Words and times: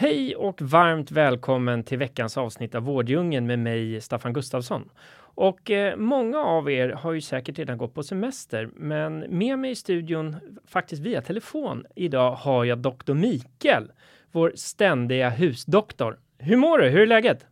Hej 0.00 0.36
och 0.36 0.62
varmt 0.62 1.10
välkommen 1.10 1.84
till 1.84 1.98
veckans 1.98 2.36
avsnitt 2.36 2.74
av 2.74 2.82
Vårddjungeln 2.82 3.46
med 3.46 3.58
mig, 3.58 4.00
Staffan 4.00 4.32
Gustafsson. 4.32 4.90
Och 5.34 5.70
eh, 5.70 5.96
många 5.96 6.38
av 6.38 6.70
er 6.70 6.88
har 6.88 7.12
ju 7.12 7.20
säkert 7.20 7.58
redan 7.58 7.78
gått 7.78 7.94
på 7.94 8.02
semester, 8.02 8.70
men 8.74 9.18
med 9.18 9.58
mig 9.58 9.70
i 9.70 9.74
studion, 9.74 10.36
faktiskt 10.68 11.02
via 11.02 11.22
telefon, 11.22 11.86
idag 11.96 12.32
har 12.34 12.64
jag 12.64 12.78
doktor 12.78 13.14
Mikael, 13.14 13.92
vår 14.32 14.52
ständiga 14.54 15.30
husdoktor. 15.30 16.18
Hur 16.38 16.56
mår 16.56 16.78
du? 16.78 16.88
Hur 16.88 17.00
är 17.00 17.06
läget? 17.06 17.46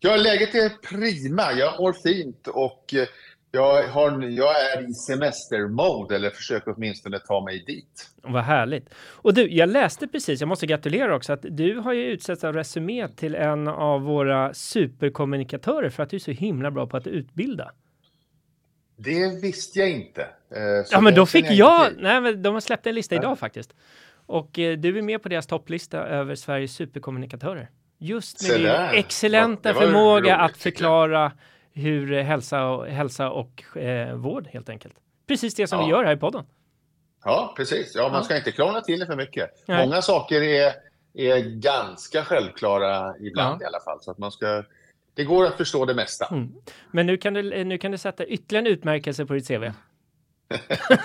Ja, 0.00 0.16
läget 0.16 0.54
är 0.54 0.68
prima. 0.68 1.52
Jag 1.52 1.80
mår 1.80 1.92
fint 1.92 2.46
och 2.46 2.94
eh, 2.94 3.06
jag, 3.54 3.88
har, 3.88 4.22
jag 4.22 4.54
är 4.60 4.90
i 4.90 4.94
semestermode, 4.94 6.16
eller 6.16 6.30
försöker 6.30 6.74
åtminstone 6.76 7.18
ta 7.18 7.44
mig 7.44 7.64
dit. 7.66 8.10
Vad 8.22 8.42
härligt. 8.42 8.94
Och 9.10 9.34
du, 9.34 9.52
jag 9.52 9.68
läste 9.68 10.08
precis, 10.08 10.40
jag 10.40 10.48
måste 10.48 10.66
gratulera 10.66 11.16
också, 11.16 11.32
att 11.32 11.44
du 11.50 11.78
har 11.78 11.92
ju 11.92 12.02
utsetts 12.02 12.44
av 12.44 12.54
Resumé 12.54 13.08
till 13.08 13.34
en 13.34 13.68
av 13.68 14.02
våra 14.02 14.54
superkommunikatörer 14.54 15.90
för 15.90 16.02
att 16.02 16.10
du 16.10 16.16
är 16.16 16.20
så 16.20 16.30
himla 16.30 16.70
bra 16.70 16.86
på 16.86 16.96
att 16.96 17.06
utbilda. 17.06 17.72
Det 18.96 19.42
visste 19.42 19.78
jag 19.78 19.90
inte. 19.90 20.22
Eh, 20.22 20.86
ja, 20.90 21.00
men 21.00 21.14
då 21.14 21.26
fick 21.26 21.44
jag, 21.44 21.54
jag 21.54 21.92
nej, 21.98 22.20
men 22.20 22.42
de 22.42 22.54
har 22.54 22.60
släppt 22.60 22.86
en 22.86 22.94
lista 22.94 23.14
ja. 23.14 23.20
idag 23.20 23.38
faktiskt. 23.38 23.74
Och 24.26 24.58
eh, 24.58 24.78
du 24.78 24.98
är 24.98 25.02
med 25.02 25.22
på 25.22 25.28
deras 25.28 25.46
topplista 25.46 25.98
över 25.98 26.34
Sveriges 26.34 26.72
superkommunikatörer. 26.72 27.70
Just 27.98 28.48
med 28.48 28.60
din 28.60 28.98
excellenta 28.98 29.74
förmåga 29.74 30.38
roligt, 30.38 30.50
att 30.50 30.56
förklara 30.56 31.32
hur 31.72 32.22
hälsa 32.22 32.66
och, 32.66 32.86
hälsa 32.86 33.30
och 33.30 33.76
eh, 33.76 34.14
vård 34.14 34.46
helt 34.46 34.68
enkelt. 34.68 34.94
Precis 35.26 35.54
det 35.54 35.66
som 35.66 35.78
ja. 35.78 35.84
vi 35.84 35.90
gör 35.90 36.04
här 36.04 36.12
i 36.12 36.16
podden. 36.16 36.44
Ja, 37.24 37.54
precis. 37.56 37.92
Ja, 37.94 38.02
man 38.02 38.14
ja. 38.14 38.22
ska 38.22 38.36
inte 38.36 38.52
krångla 38.52 38.80
till 38.80 39.00
det 39.00 39.06
för 39.06 39.16
mycket. 39.16 39.50
Nej. 39.66 39.86
Många 39.86 40.02
saker 40.02 40.42
är, 40.42 40.72
är 41.14 41.38
ganska 41.40 42.24
självklara 42.24 43.14
ibland 43.20 43.62
ja. 43.62 43.64
i 43.64 43.66
alla 43.66 43.80
fall. 43.80 43.98
Så 44.00 44.10
att 44.10 44.18
man 44.18 44.32
ska, 44.32 44.64
det 45.14 45.24
går 45.24 45.46
att 45.46 45.56
förstå 45.56 45.84
det 45.84 45.94
mesta. 45.94 46.26
Mm. 46.26 46.52
Men 46.90 47.06
nu 47.06 47.16
kan, 47.16 47.34
du, 47.34 47.64
nu 47.64 47.78
kan 47.78 47.92
du 47.92 47.98
sätta 47.98 48.26
ytterligare 48.26 48.66
en 48.66 48.72
utmärkelse 48.72 49.26
på 49.26 49.34
ditt 49.34 49.48
CV. 49.48 49.64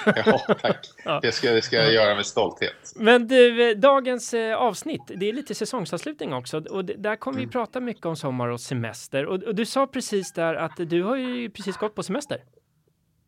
ja, 0.26 0.56
tack. 0.62 0.90
Det, 1.22 1.32
ska, 1.32 1.52
det 1.52 1.62
ska 1.62 1.76
jag 1.76 1.94
göra 1.94 2.16
med 2.16 2.26
stolthet. 2.26 2.94
Men 2.96 3.28
du, 3.28 3.74
dagens 3.76 4.34
eh, 4.34 4.56
avsnitt, 4.56 5.02
det 5.16 5.30
är 5.30 5.34
lite 5.34 5.56
säsongsavslutning 5.56 6.34
också 6.34 6.58
och 6.58 6.86
där 6.86 7.16
kommer 7.16 7.38
mm. 7.38 7.48
vi 7.48 7.52
prata 7.52 7.80
mycket 7.80 8.06
om 8.06 8.16
sommar 8.16 8.48
och 8.48 8.62
semester. 8.62 9.26
Och, 9.26 9.44
och, 9.44 9.56
du 9.56 9.66
sa 9.66 9.88
precis 9.88 10.34
där 10.34 10.56
att 10.56 10.78
du 10.78 11.04
har 11.04 11.16
ju 11.16 11.50
precis 11.50 11.78
gått 11.78 11.96
på 11.96 12.04
semester. 12.04 12.44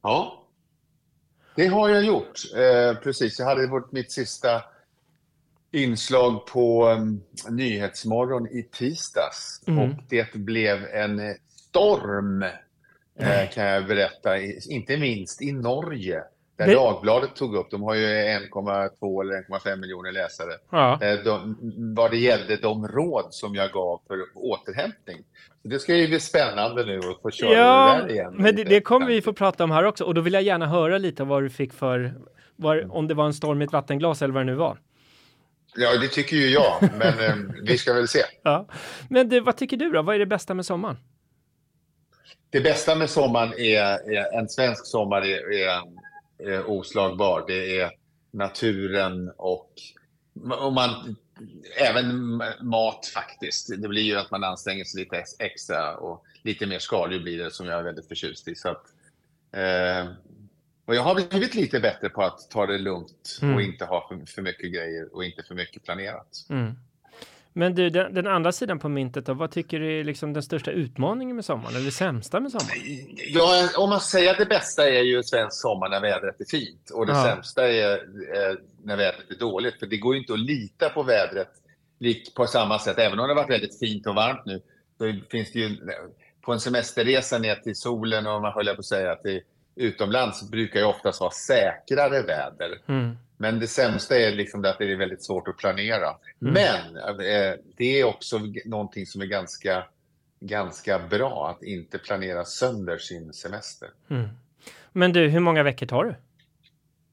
Ja, 0.01 0.45
det 1.55 1.67
har 1.67 1.89
jag 1.89 2.03
gjort. 2.03 2.39
Eh, 2.55 3.01
precis, 3.01 3.39
jag 3.39 3.45
hade 3.45 3.67
varit 3.67 3.91
mitt 3.91 4.11
sista 4.11 4.61
inslag 5.71 6.47
på 6.47 6.89
um, 6.89 7.23
Nyhetsmorgon 7.49 8.47
i 8.47 8.63
tisdags 8.63 9.63
mm. 9.67 9.79
och 9.79 10.03
det 10.09 10.33
blev 10.33 10.85
en 10.85 11.35
storm 11.49 12.45
eh, 13.19 13.49
kan 13.49 13.65
jag 13.65 13.87
berätta, 13.87 14.37
inte 14.69 14.97
minst 14.97 15.41
i 15.41 15.51
Norge. 15.51 16.23
Där 16.57 16.67
det... 16.67 16.73
Dagbladet 16.73 17.35
tog 17.35 17.55
upp, 17.55 17.71
de 17.71 17.83
har 17.83 17.95
ju 17.95 18.05
1,2 18.05 19.21
eller 19.21 19.33
1,5 19.33 19.75
miljoner 19.75 20.11
läsare. 20.11 20.51
Ja. 20.69 20.99
Eh, 21.01 21.19
de, 21.23 21.57
vad 21.95 22.11
det 22.11 22.17
gällde 22.17 22.57
de 22.57 22.87
råd 22.87 23.27
som 23.29 23.55
jag 23.55 23.71
gav 23.71 24.01
för 24.07 24.17
återhämtning. 24.35 25.17
Det 25.63 25.79
ska 25.79 25.95
ju 25.95 26.07
bli 26.07 26.19
spännande 26.19 26.85
nu 26.85 26.97
att 26.97 27.21
få 27.21 27.31
köra 27.31 27.53
ja, 27.53 27.95
det 27.95 28.01
där 28.01 28.13
igen. 28.13 28.33
Men 28.37 28.55
det, 28.55 28.63
det 28.63 28.81
kommer 28.81 29.07
vi 29.07 29.21
få 29.21 29.33
prata 29.33 29.63
om 29.63 29.71
här 29.71 29.83
också 29.83 30.03
och 30.03 30.13
då 30.13 30.21
vill 30.21 30.33
jag 30.33 30.43
gärna 30.43 30.67
höra 30.67 30.97
lite 30.97 31.23
vad 31.23 31.43
du 31.43 31.49
fick 31.49 31.73
för, 31.73 32.13
var, 32.55 32.95
om 32.95 33.07
det 33.07 33.13
var 33.13 33.25
en 33.25 33.33
storm 33.33 33.61
i 33.61 33.65
ett 33.65 33.71
vattenglas 33.71 34.21
eller 34.21 34.33
vad 34.33 34.41
det 34.41 34.51
nu 34.51 34.55
var. 34.55 34.79
Ja, 35.75 35.97
det 35.97 36.07
tycker 36.07 36.35
ju 36.35 36.49
jag, 36.49 36.73
men 36.97 37.19
eh, 37.19 37.35
vi 37.63 37.77
ska 37.77 37.93
väl 37.93 38.07
se. 38.07 38.19
Ja. 38.43 38.67
Men 39.09 39.29
du, 39.29 39.39
vad 39.39 39.57
tycker 39.57 39.77
du 39.77 39.89
då? 39.89 40.01
Vad 40.01 40.15
är 40.15 40.19
det 40.19 40.25
bästa 40.25 40.53
med 40.53 40.65
sommaren? 40.65 40.97
Det 42.49 42.61
bästa 42.61 42.95
med 42.95 43.09
sommaren 43.09 43.53
är, 43.53 44.11
är 44.11 44.39
en 44.39 44.49
svensk 44.49 44.85
sommar 44.85 45.21
är, 45.21 45.53
är, 45.53 45.81
är, 46.37 46.69
oslagbar. 46.69 47.43
Det 47.47 47.79
är 47.79 47.91
naturen 48.31 49.31
och, 49.37 49.71
och 50.59 50.73
man, 50.73 51.15
även 51.77 52.37
mat 52.61 53.05
faktiskt. 53.13 53.81
Det 53.81 53.87
blir 53.87 54.01
ju 54.01 54.15
att 54.15 54.31
man 54.31 54.43
anstränger 54.43 54.83
sig 54.83 54.99
lite 54.99 55.23
extra 55.39 55.97
och 55.97 56.25
lite 56.43 56.65
mer 56.65 56.79
skaldjur 56.79 57.19
blir 57.19 57.43
det 57.43 57.51
som 57.51 57.67
jag 57.67 57.79
är 57.79 57.83
väldigt 57.83 58.07
förtjust 58.07 58.47
i. 58.47 58.55
Så 58.55 58.69
att, 58.69 58.85
eh, 59.51 60.11
och 60.85 60.95
jag 60.95 61.01
har 61.01 61.15
blivit 61.29 61.55
lite 61.55 61.79
bättre 61.79 62.09
på 62.09 62.23
att 62.23 62.49
ta 62.49 62.65
det 62.65 62.77
lugnt 62.77 63.39
mm. 63.41 63.55
och 63.55 63.61
inte 63.61 63.85
ha 63.85 64.07
för, 64.07 64.25
för 64.25 64.41
mycket 64.41 64.73
grejer 64.73 65.15
och 65.15 65.25
inte 65.25 65.43
för 65.43 65.55
mycket 65.55 65.83
planerat. 65.83 66.45
Mm. 66.49 66.75
Men 67.53 67.75
du, 67.75 67.89
den, 67.89 68.13
den, 68.13 68.27
andra 68.27 68.51
sidan 68.51 68.79
på 68.79 68.89
myntet 68.89 69.25
då, 69.25 69.33
vad 69.33 69.51
tycker 69.51 69.79
du 69.79 69.99
är 69.99 70.03
liksom 70.03 70.33
den 70.33 70.43
största 70.43 70.71
utmaningen 70.71 71.35
med 71.35 71.45
sommaren, 71.45 71.75
eller 71.75 71.85
det 71.85 71.91
sämsta 71.91 72.39
med 72.39 72.51
sommaren? 72.51 72.79
Ja, 73.27 73.69
om 73.77 73.89
man 73.89 73.99
säger 74.01 74.31
att 74.31 74.37
det 74.37 74.45
bästa 74.45 74.89
är 74.89 75.01
ju 75.01 75.23
svensk 75.23 75.61
sommar 75.61 75.89
när 75.89 76.01
vädret 76.01 76.41
är 76.41 76.45
fint 76.45 76.89
och 76.89 77.05
det 77.05 77.11
ja. 77.11 77.23
sämsta 77.23 77.67
är, 77.67 77.89
är 78.35 78.59
när 78.83 78.97
vädret 78.97 79.31
är 79.31 79.35
dåligt, 79.35 79.79
för 79.79 79.85
det 79.85 79.97
går 79.97 80.13
ju 80.13 80.21
inte 80.21 80.33
att 80.33 80.39
lita 80.39 80.89
på 80.89 81.03
vädret 81.03 81.49
på 82.35 82.47
samma 82.47 82.79
sätt, 82.79 82.97
även 82.97 83.19
om 83.19 83.27
det 83.27 83.33
har 83.33 83.41
varit 83.41 83.55
väldigt 83.55 83.79
fint 83.79 84.07
och 84.07 84.15
varmt 84.15 84.45
nu, 84.45 84.61
så 84.97 85.13
finns 85.31 85.51
det 85.51 85.59
ju 85.59 85.77
på 86.41 86.53
en 86.53 86.59
semesterresa 86.59 87.37
ner 87.37 87.55
till 87.55 87.75
solen 87.75 88.27
och 88.27 88.41
man 88.41 88.53
höll 88.53 88.65
på 88.65 88.79
att 88.79 88.85
säga 88.85 89.11
att 89.11 89.23
det 89.23 89.41
utomlands 89.75 90.51
brukar 90.51 90.79
ju 90.79 90.85
oftast 90.85 91.21
vara 91.21 91.31
säkrare 91.31 92.21
väder. 92.21 92.79
Mm. 92.87 93.17
Men 93.41 93.59
det 93.59 93.67
sämsta 93.67 94.19
är 94.19 94.31
liksom 94.31 94.65
att 94.65 94.77
det 94.77 94.91
är 94.91 94.95
väldigt 94.95 95.23
svårt 95.23 95.47
att 95.47 95.57
planera. 95.57 96.07
Mm. 96.41 96.53
Men 96.53 96.97
eh, 97.19 97.53
det 97.77 97.99
är 97.99 98.03
också 98.03 98.39
någonting 98.65 99.05
som 99.05 99.21
är 99.21 99.25
ganska, 99.25 99.83
ganska 100.39 100.99
bra, 100.99 101.49
att 101.49 101.63
inte 101.63 101.97
planera 101.97 102.45
sönder 102.45 102.97
sin 102.97 103.33
semester. 103.33 103.89
Mm. 104.09 104.27
Men 104.91 105.13
du, 105.13 105.27
hur 105.27 105.39
många 105.39 105.63
veckor 105.63 105.85
tar 105.85 106.03
du? 106.03 106.15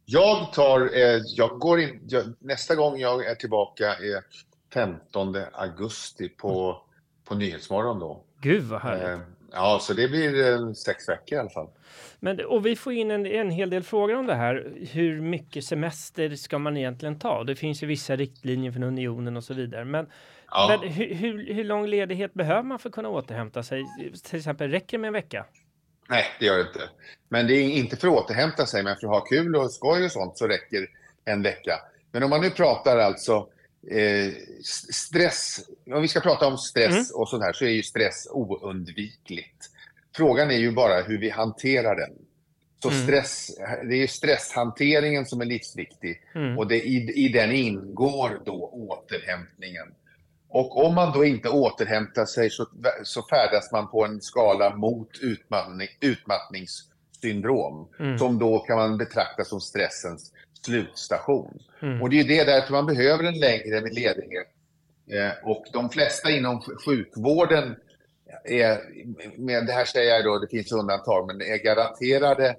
Jag 0.05 0.53
tar, 0.53 0.81
eh, 0.81 1.21
jag 1.37 1.59
går 1.59 1.81
in, 1.81 2.01
jag, 2.09 2.25
nästa 2.39 2.75
gång 2.75 2.99
jag 2.99 3.27
är 3.27 3.35
tillbaka 3.35 3.95
är 3.95 4.25
15 4.75 5.37
augusti 5.53 6.29
på, 6.29 6.83
på 7.25 7.35
Nyhetsmorgon 7.35 7.99
då. 7.99 8.25
Gud 8.41 8.63
vad 8.65 8.81
härligt. 8.81 9.09
Eh, 9.09 9.19
ja, 9.57 9.79
så 9.83 9.93
det 9.93 10.09
blir 10.09 10.53
eh, 10.53 10.73
sex 10.73 11.09
veckor 11.09 11.37
i 11.37 11.41
alla 11.41 11.51
fall. 11.51 11.69
Men, 12.21 12.47
och 12.47 12.67
vi 12.67 12.77
får 12.77 12.93
in 12.93 13.11
en, 13.11 13.27
en 13.27 13.51
hel 13.51 13.71
del 13.71 13.83
frågor 13.83 14.17
om 14.17 14.27
det 14.27 14.35
här. 14.35 14.73
Hur 14.93 15.21
mycket 15.21 15.65
semester 15.65 16.31
ska 16.31 16.59
man 16.59 16.77
egentligen 16.77 17.19
ta? 17.19 17.45
Det 17.45 17.57
finns 17.57 17.83
ju 17.83 17.87
vissa 17.87 18.17
riktlinjer 18.17 18.73
från 18.73 18.83
unionen 18.83 19.37
och 19.37 19.45
så 19.45 19.55
vidare. 19.55 19.85
Men, 19.85 20.07
ja. 20.51 20.79
men 20.81 20.91
hur, 20.91 21.15
hur, 21.15 21.55
hur 21.55 21.65
lång 21.65 21.87
ledighet 21.87 22.35
behöver 22.35 22.63
man 22.63 22.79
för 22.79 22.89
att 22.89 22.95
kunna 22.95 23.09
återhämta 23.09 23.63
sig? 23.63 23.85
Till 24.25 24.39
exempel, 24.39 24.71
räcker 24.71 24.99
det 24.99 25.01
med 25.01 25.09
en 25.09 25.15
vecka? 25.15 25.45
Nej, 26.09 26.25
det 26.39 26.47
gör 26.47 26.57
det 26.57 26.63
inte. 26.63 26.89
Men 27.29 27.47
det 27.47 27.55
är 27.55 27.71
inte 27.71 27.97
för 27.97 28.09
att 28.09 28.15
återhämta 28.15 28.67
sig, 28.67 28.83
men 28.83 28.97
för 28.97 29.07
att 29.07 29.13
ha 29.13 29.21
kul 29.21 29.57
och 29.57 29.73
skoj 29.73 30.05
och 30.05 30.13
sånt 30.13 30.39
så 30.39 30.47
räcker 30.47 30.87
en 31.25 31.43
vecka. 31.43 31.81
Men 32.13 32.23
om 32.23 32.31
man 32.31 32.41
nu 32.41 32.51
pratar 32.51 32.99
alltså 32.99 33.49
eh, 33.91 34.33
stress, 34.93 35.61
om 35.95 36.03
vi 36.03 36.09
ska 36.09 36.21
prata 36.21 36.47
om 36.47 36.59
stress 36.59 36.91
mm. 36.95 37.07
och 37.15 37.29
sånt 37.29 37.43
här 37.43 37.53
så 37.53 37.65
är 37.65 37.71
ju 37.71 37.83
stress 37.83 38.29
oundvikligt. 38.31 39.71
Frågan 40.17 40.51
är 40.51 40.59
ju 40.59 40.71
bara 40.71 41.03
hur 41.03 41.19
vi 41.19 41.31
hanterar 41.31 41.97
den. 41.97 42.13
Så 42.83 42.91
mm. 42.91 43.03
stress, 43.03 43.51
det 43.89 44.03
är 44.03 44.07
stresshanteringen 44.07 45.27
som 45.27 45.41
är 45.41 45.45
livsviktig 45.45 46.23
mm. 46.35 46.59
och 46.59 46.69
det, 46.69 46.87
i, 46.87 47.27
i 47.27 47.29
den 47.29 47.53
ingår 47.53 48.43
då 48.45 48.71
återhämtningen. 48.73 49.89
Och 50.49 50.85
om 50.87 50.95
man 50.95 51.13
då 51.13 51.25
inte 51.25 51.49
återhämtar 51.49 52.25
sig 52.25 52.51
så, 52.51 52.67
så 53.05 53.23
färdas 53.23 53.73
man 53.73 53.91
på 53.91 54.05
en 54.05 54.21
skala 54.21 54.77
mot 54.77 55.19
utmattning, 55.21 55.89
utmattningssyndrom 56.01 57.89
mm. 57.99 58.19
som 58.19 58.39
då 58.39 58.59
kan 58.59 58.77
man 58.77 58.99
betrakta 58.99 59.45
som 59.45 59.61
stressens 59.61 60.33
slutstation. 60.67 61.59
Mm. 61.83 62.03
Och 62.03 62.11
det 62.11 62.21
är 62.21 62.25
det 62.25 62.45
därför 62.45 62.73
man 62.73 62.87
behöver 62.87 63.25
en 63.25 63.39
längre 63.39 63.81
ledighet. 63.81 64.49
Eh, 65.11 65.49
och 65.51 65.65
de 65.73 65.91
flesta 65.91 66.31
inom 66.31 66.61
sjukvården 66.61 67.77
är, 68.45 68.79
med 69.39 69.67
det 69.67 69.73
här 69.73 69.85
säger 69.85 70.15
jag 70.15 70.25
då, 70.25 70.39
det 70.39 70.49
finns 70.49 70.73
undantag, 70.73 71.27
men 71.27 71.43
är 71.43 71.57
garanterade 71.57 72.57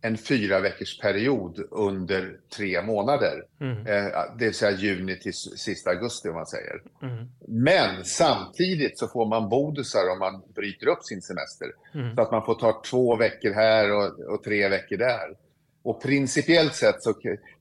en 0.00 0.16
fyra 0.16 0.60
veckors 0.60 0.98
period 0.98 1.68
under 1.70 2.36
tre 2.56 2.82
månader. 2.82 3.42
Mm. 3.60 3.86
Eh, 3.86 4.12
det 4.38 4.44
vill 4.44 4.54
säga 4.54 4.78
juni 4.78 5.18
till 5.18 5.34
sista 5.34 5.90
augusti 5.90 6.28
om 6.28 6.34
man 6.34 6.46
säger. 6.46 6.82
Mm. 7.02 7.26
Men 7.48 8.04
samtidigt 8.04 8.98
så 8.98 9.08
får 9.08 9.26
man 9.26 9.48
bonusar 9.48 10.12
om 10.12 10.18
man 10.18 10.42
bryter 10.54 10.86
upp 10.86 11.04
sin 11.04 11.22
semester. 11.22 11.72
Mm. 11.94 12.16
Så 12.16 12.22
att 12.22 12.30
man 12.30 12.44
får 12.44 12.54
ta 12.54 12.82
två 12.90 13.16
veckor 13.16 13.50
här 13.50 13.92
och, 13.92 14.34
och 14.34 14.44
tre 14.44 14.68
veckor 14.68 14.96
där. 14.96 15.45
Och 15.86 16.02
principiellt 16.02 16.74
sett 16.74 17.02
så 17.02 17.14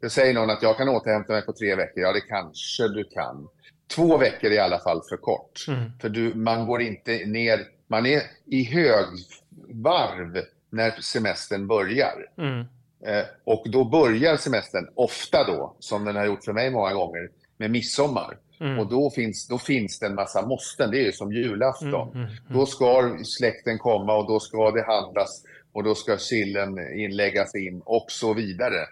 säger 0.09 0.33
någon 0.33 0.49
att 0.49 0.63
jag 0.63 0.77
kan 0.77 0.89
återhämta 0.89 1.33
mig 1.33 1.41
på 1.41 1.53
tre 1.53 1.75
veckor. 1.75 2.03
Ja, 2.03 2.13
det 2.13 2.21
kanske 2.21 2.87
du 2.87 3.03
kan. 3.03 3.47
Två 3.95 4.17
veckor 4.17 4.51
är 4.51 4.55
i 4.55 4.59
alla 4.59 4.79
fall 4.79 5.01
för 5.09 5.17
kort. 5.17 5.65
Mm. 5.67 5.91
För 6.01 6.09
du, 6.09 6.33
man 6.35 6.67
går 6.67 6.81
inte 6.81 7.11
ner, 7.11 7.59
man 7.87 8.05
är 8.05 8.21
i 8.45 8.63
högvarv 8.63 10.41
när 10.69 10.91
semestern 10.91 11.67
börjar. 11.67 12.25
Mm. 12.37 12.59
Eh, 13.05 13.25
och 13.43 13.63
då 13.69 13.83
börjar 13.83 14.37
semestern, 14.37 14.87
ofta 14.95 15.43
då, 15.43 15.75
som 15.79 16.05
den 16.05 16.15
har 16.15 16.25
gjort 16.25 16.43
för 16.43 16.53
mig 16.53 16.71
många 16.71 16.93
gånger, 16.93 17.29
med 17.57 17.71
midsommar. 17.71 18.37
Mm. 18.59 18.79
Och 18.79 18.87
då 18.87 19.09
finns, 19.09 19.47
då 19.47 19.57
finns 19.57 19.99
det 19.99 20.05
en 20.05 20.15
massa 20.15 20.47
måsten, 20.47 20.91
det 20.91 20.97
är 20.97 21.05
ju 21.05 21.11
som 21.11 21.33
julafton. 21.33 22.09
Mm, 22.09 22.15
mm, 22.15 22.27
mm. 22.27 22.59
Då 22.59 22.65
ska 22.65 23.17
släkten 23.23 23.79
komma 23.79 24.15
och 24.17 24.27
då 24.27 24.39
ska 24.39 24.71
det 24.71 24.83
handlas 24.83 25.43
och 25.75 25.83
då 25.83 25.95
ska 25.95 26.17
sillen 26.17 26.99
inläggas 26.99 27.55
in 27.55 27.81
och 27.85 28.05
så 28.07 28.33
vidare. 28.33 28.85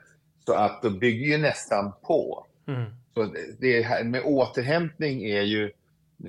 Så 0.45 0.53
att 0.53 0.81
det 0.81 0.89
bygger 0.89 1.27
ju 1.27 1.37
nästan 1.37 1.93
på. 2.01 2.45
Mm. 2.67 2.83
Så 3.13 3.33
det 3.59 3.81
här 3.81 4.03
med 4.03 4.21
återhämtning 4.25 5.23
är 5.23 5.41
ju, 5.41 5.71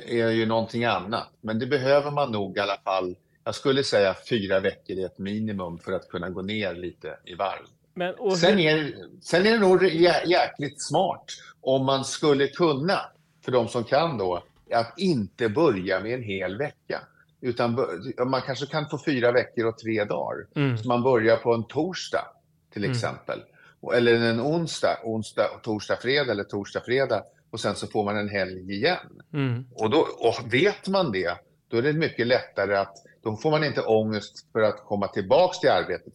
är 0.07 0.31
ju 0.31 0.47
någonting 0.47 0.85
annat. 0.85 1.29
Men 1.41 1.59
det 1.59 1.67
behöver 1.67 2.11
man 2.11 2.33
nog 2.33 2.57
i 2.57 2.61
alla 2.61 2.79
fall 2.85 3.17
jag 3.45 3.55
skulle 3.55 3.85
säga 3.85 4.15
fyra 4.31 4.61
veckor 4.61 4.99
är 4.99 5.07
ett 5.07 5.19
minimum 5.19 5.79
för 5.79 5.93
att 5.93 6.09
kunna 6.09 6.31
gå 6.31 6.43
ner 6.43 6.75
lite 6.75 7.19
i 7.25 7.35
varv. 7.35 7.67
Men, 7.95 8.15
hur... 8.19 8.31
sen, 8.31 8.59
är, 8.59 8.95
sen 9.21 9.47
är 9.47 9.53
det 9.53 9.59
nog 9.59 9.85
jäkligt 10.27 10.83
smart 10.83 11.25
om 11.61 11.87
man 11.87 12.05
skulle 12.05 12.49
kunna, 12.49 13.01
för 13.45 13.53
de 13.53 13.69
som 13.69 13.85
kan 13.85 14.19
då, 14.19 14.43
att 14.73 14.99
inte 14.99 15.49
börja 15.49 16.01
med 16.01 16.15
en 16.15 16.23
hel 16.23 16.59
vecka. 16.59 17.01
Utan 17.45 17.87
man 18.27 18.43
kanske 18.43 18.67
kan 18.67 18.89
få 18.89 18.99
fyra 19.05 19.33
veckor 19.33 19.67
och 19.67 19.79
tre 19.79 20.05
dagar. 20.05 20.47
Mm. 20.57 20.79
Så 20.79 20.89
man 20.89 21.03
börjar 21.03 21.37
på 21.37 21.55
en 21.55 21.65
torsdag 21.65 22.27
till 22.73 22.85
mm. 22.85 22.93
exempel. 22.93 23.43
Mm. 23.83 23.97
Eller 23.97 24.31
en 24.31 24.41
onsdag, 24.41 24.99
onsdag, 25.05 25.49
torsdag, 25.63 25.97
fredag 25.97 26.33
eller 26.33 26.45
torsdag, 26.45 26.81
fredag. 26.81 27.23
Och 27.51 27.61
sen 27.61 27.75
så 27.75 27.87
får 27.87 28.05
man 28.05 28.17
en 28.17 28.29
helg 28.29 28.73
igen. 28.73 29.23
Mm. 29.33 29.65
Och, 29.75 29.91
då, 29.91 29.99
och 29.99 30.55
vet 30.55 30.89
man 30.89 31.13
det, 31.13 31.39
då 31.69 31.77
är 31.77 31.83
det 31.83 31.93
mycket 31.93 32.27
lättare 32.27 32.77
att 32.77 32.97
då 33.23 33.37
får 33.37 33.51
man 33.51 33.65
inte 33.65 33.83
ångest 33.83 34.53
för 34.53 34.61
att 34.61 34.85
komma 34.85 35.09
tillbaks 35.09 35.61
till 35.61 35.71
arbetet 35.71 36.13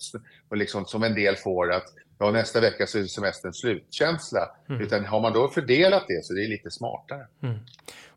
och 0.49 0.57
liksom 0.57 0.85
som 0.85 1.03
en 1.03 1.15
del 1.15 1.35
får 1.35 1.71
att 1.71 1.87
ja, 2.19 2.31
nästa 2.31 2.61
vecka 2.61 2.87
så 2.87 2.99
är 2.99 3.03
semestern 3.03 3.53
slutkänsla. 3.53 4.39
Mm. 4.69 4.81
Utan 4.81 5.05
har 5.05 5.21
man 5.21 5.33
då 5.33 5.47
fördelat 5.47 6.05
det 6.07 6.25
så 6.25 6.33
det 6.33 6.43
är 6.43 6.47
lite 6.47 6.71
smartare. 6.71 7.27
Mm. 7.43 7.59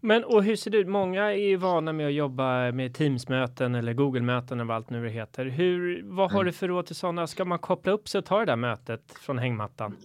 Men 0.00 0.24
och 0.24 0.44
hur 0.44 0.56
ser 0.56 0.70
det 0.70 0.78
ut? 0.78 0.88
Många 0.88 1.24
är 1.24 1.36
ju 1.36 1.56
vana 1.56 1.92
med 1.92 2.06
att 2.06 2.12
jobba 2.12 2.72
med 2.72 2.94
Teams-möten 2.94 3.74
eller 3.74 3.92
Google-möten 3.92 4.60
eller 4.60 4.68
vad 4.68 4.76
allt 4.76 4.90
nu 4.90 5.04
det 5.04 5.10
heter. 5.10 5.44
Hur, 5.44 6.02
vad 6.04 6.30
har 6.32 6.40
mm. 6.40 6.46
du 6.46 6.52
för 6.52 6.68
råd 6.68 6.86
till 6.86 6.96
sådana? 6.96 7.26
Ska 7.26 7.44
man 7.44 7.58
koppla 7.58 7.92
upp 7.92 8.08
sig 8.08 8.18
och 8.18 8.24
ta 8.24 8.38
det 8.38 8.44
där 8.44 8.56
mötet 8.56 9.00
från 9.20 9.38
hängmattan? 9.38 9.96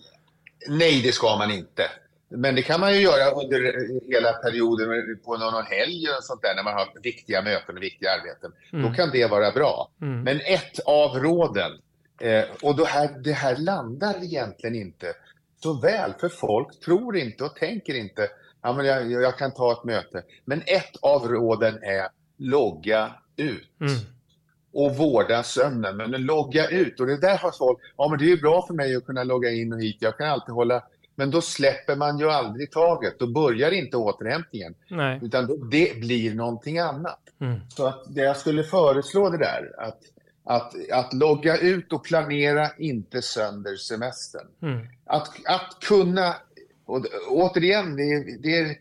Nej, 0.69 1.01
det 1.03 1.11
ska 1.11 1.37
man 1.37 1.51
inte. 1.51 1.83
Men 2.29 2.55
det 2.55 2.61
kan 2.61 2.79
man 2.79 2.93
ju 2.93 2.99
göra 2.99 3.31
under 3.31 3.59
hela 4.13 4.33
perioden 4.33 5.19
på 5.25 5.37
någon 5.37 5.65
helg 5.65 6.07
och 6.17 6.23
sånt 6.23 6.41
där 6.41 6.55
när 6.55 6.63
man 6.63 6.73
har 6.73 6.87
viktiga 7.03 7.41
möten 7.41 7.77
och 7.77 7.83
viktiga 7.83 8.09
arbeten. 8.11 8.51
Mm. 8.73 8.85
Då 8.85 8.95
kan 8.95 9.09
det 9.11 9.27
vara 9.31 9.51
bra. 9.51 9.91
Mm. 10.01 10.23
Men 10.23 10.39
ett 10.39 10.79
av 10.85 11.15
råden, 11.19 11.71
eh, 12.21 12.43
och 12.61 12.75
då 12.75 12.85
här, 12.85 13.09
det 13.23 13.33
här 13.33 13.57
landar 13.57 14.23
egentligen 14.23 14.75
inte 14.75 15.13
så 15.63 15.73
väl, 15.73 16.13
för 16.19 16.29
folk 16.29 16.79
tror 16.79 17.17
inte 17.17 17.43
och 17.43 17.55
tänker 17.55 17.93
inte 17.93 18.29
ja, 18.61 18.73
men 18.73 18.85
jag, 18.85 19.11
jag 19.11 19.37
kan 19.37 19.53
ta 19.53 19.71
ett 19.71 19.83
möte. 19.83 20.23
Men 20.45 20.61
ett 20.61 20.97
av 21.01 21.27
råden 21.27 21.83
är 21.83 22.07
logga 22.37 23.11
ut. 23.35 23.69
Mm. 23.81 23.93
Och 24.73 24.95
vårda 24.95 25.43
sömnen. 25.43 25.97
Men 25.97 26.11
logga 26.11 26.67
ut. 26.67 26.99
Och 26.99 27.07
det 27.07 27.17
där 27.17 27.37
har 27.37 27.51
folk, 27.51 27.79
ja 27.97 28.07
men 28.09 28.19
det 28.19 28.25
är 28.25 28.29
ju 28.29 28.41
bra 28.41 28.65
för 28.67 28.73
mig 28.73 28.95
att 28.95 29.05
kunna 29.05 29.23
logga 29.23 29.51
in 29.51 29.73
och 29.73 29.81
hit. 29.81 29.97
Jag 29.99 30.17
kan 30.17 30.29
alltid 30.29 30.55
hålla 30.55 30.83
men 31.19 31.31
då 31.31 31.41
släpper 31.41 31.95
man 31.95 32.19
ju 32.19 32.31
aldrig 32.31 32.71
taget. 32.71 33.19
Då 33.19 33.27
börjar 33.27 33.71
inte 33.71 33.97
återhämtningen. 33.97 34.75
Nej. 34.89 35.19
Utan 35.23 35.47
då, 35.47 35.55
det 35.55 35.99
blir 35.99 36.35
någonting 36.35 36.79
annat. 36.79 37.19
Mm. 37.39 37.59
Så 37.69 37.85
att 37.85 38.03
det 38.15 38.21
jag 38.21 38.37
skulle 38.37 38.63
föreslå 38.63 39.29
det 39.29 39.37
där, 39.37 39.71
att, 39.77 39.99
att, 40.47 40.73
att 40.91 41.13
logga 41.13 41.57
ut 41.57 41.93
och 41.93 42.03
planera 42.03 42.69
inte 42.77 43.21
sönder 43.21 43.75
semestern. 43.75 44.47
Mm. 44.61 44.87
Att, 45.05 45.27
att 45.45 45.77
kunna, 45.81 46.35
och, 46.85 47.05
återigen, 47.29 47.95
det 47.95 48.03
är, 48.03 48.41
det 48.41 48.57
är 48.57 48.77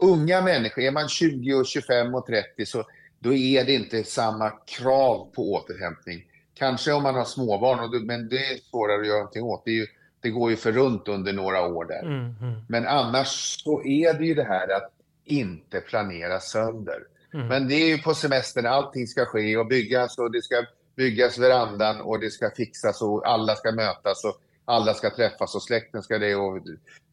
unga 0.00 0.40
människor, 0.42 0.82
är 0.82 0.90
man 0.90 1.08
20 1.08 1.54
och 1.54 1.66
25 1.66 2.14
och 2.14 2.26
30 2.26 2.66
så 2.66 2.84
då 3.18 3.34
är 3.34 3.64
det 3.64 3.74
inte 3.74 4.04
samma 4.04 4.50
krav 4.50 5.32
på 5.34 5.52
återhämtning. 5.52 6.24
Kanske 6.54 6.92
om 6.92 7.02
man 7.02 7.14
har 7.14 7.24
småbarn, 7.24 8.06
men 8.06 8.28
det 8.28 8.36
är 8.36 8.58
svårare 8.70 9.00
att 9.00 9.06
göra 9.06 9.18
någonting 9.18 9.42
åt. 9.42 9.64
Det 9.64 9.70
ju, 9.70 9.86
det 10.20 10.30
går 10.30 10.50
ju 10.50 10.56
för 10.56 10.72
runt 10.72 11.08
under 11.08 11.32
några 11.32 11.66
år 11.66 11.84
där. 11.84 12.02
Mm, 12.02 12.34
mm. 12.40 12.60
Men 12.68 12.86
annars 12.86 13.62
så 13.64 13.84
är 13.84 14.14
det 14.14 14.26
ju 14.26 14.34
det 14.34 14.44
här 14.44 14.76
att 14.76 14.90
inte 15.24 15.80
planera 15.80 16.40
sönder. 16.40 16.98
Mm. 17.34 17.46
Men 17.46 17.68
det 17.68 17.74
är 17.74 17.88
ju 17.88 17.98
på 17.98 18.14
semestern 18.14 18.66
allting 18.66 19.06
ska 19.06 19.24
ske 19.24 19.56
och 19.56 19.66
byggas 19.66 20.18
och 20.18 20.32
det 20.32 20.42
ska 20.42 20.64
byggas 20.96 21.38
verandan 21.38 22.00
och 22.00 22.20
det 22.20 22.30
ska 22.30 22.50
fixas 22.56 23.02
och 23.02 23.28
alla 23.28 23.54
ska 23.56 23.72
mötas 23.72 24.24
och 24.24 24.40
alla 24.64 24.94
ska 24.94 25.10
träffas 25.10 25.54
och 25.54 25.62
släkten 25.62 26.02
ska 26.02 26.18
det 26.18 26.34
och 26.34 26.60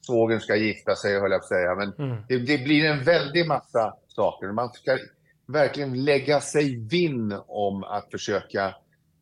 svågen 0.05 0.39
ska 0.39 0.55
gifta 0.55 0.95
sig, 0.95 1.19
höll 1.19 1.31
jag 1.31 1.41
på 1.41 1.45
att 1.45 1.49
säga. 1.49 1.75
Men 1.75 1.93
mm. 2.09 2.23
det, 2.27 2.37
det, 2.37 2.57
blir 2.57 2.85
en 2.85 3.03
väldig 3.03 3.47
massa 3.47 3.93
saker. 4.07 4.51
Man 4.51 4.69
ska 4.73 4.97
verkligen 5.45 6.03
lägga 6.03 6.41
sig 6.41 6.87
vinn 6.87 7.35
om 7.47 7.83
att 7.83 8.11
försöka 8.11 8.75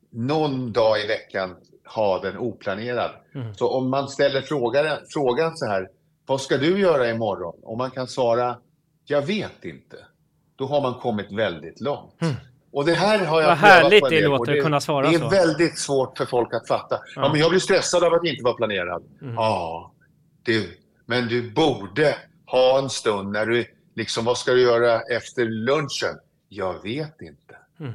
någon 0.10 0.72
dag 0.72 1.04
i 1.04 1.08
veckan 1.08 1.56
ha 1.96 2.22
den 2.22 2.38
oplanerad. 2.38 3.12
Mm. 3.36 3.54
Så 3.54 3.70
om 3.70 3.90
man 3.90 4.08
ställer 4.08 4.42
frågan, 4.42 4.98
frågan 5.14 5.58
så 5.58 5.66
här, 5.66 5.90
vad 6.26 6.42
ska 6.42 6.58
du 6.58 6.80
göra 6.80 7.10
imorgon? 7.10 7.60
Om 7.64 7.78
man 7.78 7.92
kan 7.92 8.08
svara, 8.08 8.58
jag 9.06 9.22
vet 9.22 9.66
inte. 9.66 9.98
Då 10.56 10.66
har 10.66 10.82
man 10.82 10.94
kommit 10.94 11.32
väldigt 11.32 11.82
långt. 11.82 12.22
Mm. 12.22 12.36
Och 12.72 12.86
det 12.86 12.94
här 12.94 13.26
har 13.26 13.42
jag 13.42 13.48
Vad 13.48 13.58
härligt 13.58 14.10
det 14.10 14.22
låter 14.22 14.58
att 14.58 14.64
kunna 14.64 14.82
svara 14.82 15.12
så. 15.12 15.18
Det 15.18 15.26
är 15.26 15.30
väldigt 15.30 15.80
svårt 15.80 16.18
för 16.18 16.26
folk 16.26 16.54
att 16.54 16.68
fatta. 16.68 17.00
Ja. 17.16 17.22
ja 17.22 17.32
men 17.32 17.40
jag 17.40 17.50
blir 17.50 17.60
stressad 17.60 18.04
av 18.04 18.14
att 18.14 18.26
inte 18.26 18.44
vara 18.44 18.54
planerad. 18.54 19.04
Mm. 19.22 19.34
Ja, 19.34 19.94
du, 20.44 20.78
men 21.06 21.28
du 21.28 21.52
borde 21.52 22.16
ha 22.46 22.80
en 22.80 22.90
stund 22.90 23.32
när 23.32 23.46
du 23.46 23.66
liksom, 23.96 24.26
vad 24.26 24.38
ska 24.38 24.52
du 24.52 24.62
göra 24.62 25.02
efter 25.02 25.46
lunchen? 25.46 26.20
Jag 26.50 26.84
vet 26.84 27.22
inte. 27.22 27.58
Mm. 27.80 27.94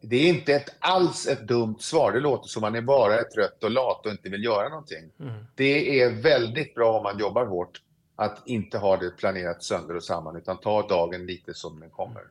Det 0.00 0.16
är 0.16 0.28
inte 0.28 0.54
ett, 0.54 0.76
alls 0.78 1.26
ett 1.26 1.48
dumt 1.48 1.76
svar. 1.78 2.12
Det 2.12 2.20
låter 2.20 2.48
som 2.48 2.60
man 2.60 2.74
är 2.74 2.82
bara 2.82 3.14
är 3.14 3.24
trött 3.24 3.64
och 3.64 3.70
lat 3.70 4.06
och 4.06 4.12
inte 4.12 4.28
vill 4.28 4.44
göra 4.44 4.68
någonting. 4.68 5.10
Mm. 5.20 5.44
Det 5.54 6.00
är 6.00 6.22
väldigt 6.22 6.74
bra 6.74 6.96
om 6.96 7.02
man 7.02 7.18
jobbar 7.18 7.46
hårt 7.46 7.80
att 8.18 8.42
inte 8.46 8.78
ha 8.78 8.96
det 8.96 9.10
planerat 9.10 9.62
sönder 9.62 9.96
och 9.96 10.04
samman 10.04 10.36
utan 10.36 10.58
ta 10.58 10.88
dagen 10.88 11.26
lite 11.26 11.54
som 11.54 11.80
den 11.80 11.90
kommer. 11.90 12.22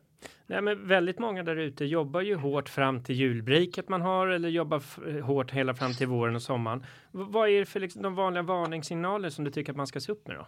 Nej, 0.47 0.61
men 0.61 0.87
väldigt 0.87 1.19
många 1.19 1.43
där 1.43 1.55
ute 1.55 1.85
jobbar 1.85 2.21
ju 2.21 2.35
hårt 2.35 2.69
fram 2.69 3.03
till 3.03 3.15
julbriket 3.15 3.89
man 3.89 4.01
har 4.01 4.27
eller 4.27 4.49
jobbar 4.49 5.21
hårt 5.21 5.51
hela 5.51 5.73
fram 5.73 5.93
till 5.93 6.07
våren 6.07 6.35
och 6.35 6.41
sommaren. 6.41 6.79
V 6.79 6.85
vad 7.11 7.49
är 7.49 7.59
det 7.59 7.65
för 7.65 7.79
liksom, 7.79 8.01
de 8.01 8.15
vanliga 8.15 8.43
varningssignaler 8.43 9.29
som 9.29 9.45
du 9.45 9.51
tycker 9.51 9.71
att 9.71 9.77
man 9.77 9.87
ska 9.87 9.99
se 9.99 10.11
upp 10.11 10.27
med 10.27 10.35
då? 10.35 10.47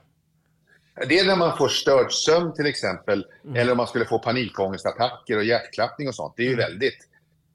Det 1.08 1.20
är 1.20 1.28
när 1.28 1.36
man 1.36 1.58
får 1.58 1.68
störd 1.68 2.12
sömn 2.12 2.54
till 2.54 2.66
exempel, 2.66 3.26
mm. 3.44 3.56
eller 3.56 3.72
om 3.72 3.78
man 3.78 3.88
skulle 3.88 4.06
få 4.06 4.20
panikångestattacker 4.20 5.38
och 5.38 5.44
hjärtklappning 5.44 6.08
och 6.08 6.16
sånt. 6.16 6.34
Det 6.38 6.44
är 6.44 6.48
ju 6.48 6.54
mm. 6.54 6.66
väldigt... 6.66 7.08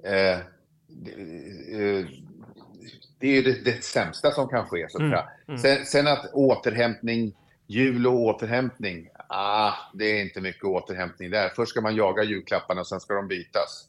Eh, 0.05 0.39
det, 0.89 1.11
eh, 1.73 2.07
det, 3.19 3.27
är 3.27 3.33
ju 3.33 3.43
det, 3.43 3.65
det, 3.65 3.85
sämsta 3.85 4.31
som 4.31 4.49
kan 4.49 4.67
ske. 4.67 4.87
Så 4.89 4.99
mm. 4.99 5.19
mm. 5.49 5.59
Sen, 5.59 5.87
sen, 5.87 6.07
att 6.07 6.31
återhämtning, 6.33 7.35
jul 7.67 8.07
och 8.07 8.15
återhämtning, 8.15 9.09
ah, 9.29 9.73
det 9.95 10.05
är 10.05 10.23
inte 10.23 10.41
mycket 10.41 10.65
återhämtning 10.65 11.31
där. 11.31 11.49
Först 11.49 11.71
ska 11.71 11.81
man 11.81 11.97
jaga 11.97 12.23
julklapparna 12.23 12.81
och 12.81 12.87
sen 12.87 13.01
ska 13.01 13.15
de 13.15 13.29
bytas. 13.29 13.89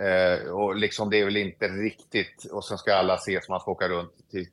Eh, 0.00 0.50
och 0.50 0.76
liksom 0.76 1.10
det 1.10 1.20
är 1.20 1.24
väl 1.24 1.36
inte 1.36 1.68
riktigt, 1.68 2.44
och 2.52 2.64
sen 2.64 2.78
ska 2.78 2.94
alla 2.94 3.14
ses, 3.14 3.48
man 3.48 3.60
ska 3.60 3.70
åka 3.70 3.88
runt 3.88 4.30
till 4.30 4.46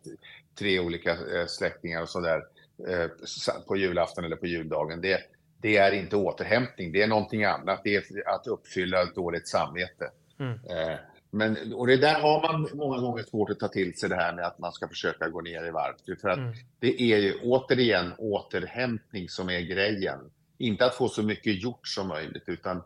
tre 0.60 0.80
olika 0.80 1.12
eh, 1.12 1.46
släktingar 1.48 2.02
och 2.02 2.10
sådär. 2.10 2.44
Eh, 2.88 3.10
på 3.68 3.78
julafton 3.78 4.24
eller 4.26 4.36
på 4.36 4.48
juldagen. 4.48 5.02
Det, 5.02 5.20
det, 5.62 5.78
är 5.78 5.92
inte 5.92 6.16
återhämtning, 6.16 6.92
det 6.92 7.02
är 7.02 7.08
någonting 7.08 7.44
annat. 7.44 7.82
Det 7.84 7.96
är 7.96 8.30
att 8.30 8.48
uppfylla 8.48 9.02
ett 9.02 9.16
dåligt 9.16 9.48
samvete. 9.48 10.12
Mm. 10.40 10.54
Eh, 10.54 11.00
men, 11.29 11.74
och 11.74 11.88
det 11.88 11.98
där 11.98 12.19
har 12.19 12.41
man 12.41 12.69
många 12.74 12.98
gånger 12.98 13.24
svårt 13.24 13.50
att 13.50 13.60
ta 13.60 13.67
till 13.67 13.98
sig 13.98 14.10
det 14.10 14.15
här 14.15 14.34
med 14.34 14.46
att 14.46 14.60
man 14.60 14.72
ska 14.72 14.88
försöka 14.88 15.29
gå 15.29 15.41
ner 15.41 15.65
i 15.65 15.72
varv. 15.72 16.17
För 16.22 16.29
att 16.29 16.38
mm. 16.38 16.53
det 16.79 17.01
är 17.01 17.17
ju 17.17 17.34
återigen 17.43 18.13
återhämtning 18.17 19.29
som 19.29 19.50
är 19.50 19.62
grejen. 19.62 20.19
Inte 20.57 20.86
att 20.86 20.96
få 20.96 21.10
så 21.10 21.24
mycket 21.24 21.63
gjort 21.63 21.88
som 21.88 22.07
möjligt 22.07 22.43
utan, 22.46 22.84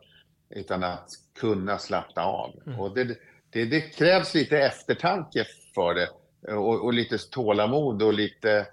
utan 0.49 0.83
att 0.83 1.09
kunna 1.39 1.77
slappna 1.77 2.23
av. 2.23 2.51
Mm. 2.65 2.79
Och 2.79 2.95
det, 2.95 3.17
det, 3.49 3.65
det, 3.65 3.81
krävs 3.81 4.33
lite 4.33 4.59
eftertanke 4.59 5.45
för 5.75 5.93
det 5.93 6.09
och, 6.53 6.85
och 6.85 6.93
lite 6.93 7.17
tålamod 7.17 8.03
och 8.03 8.13
lite 8.13 8.67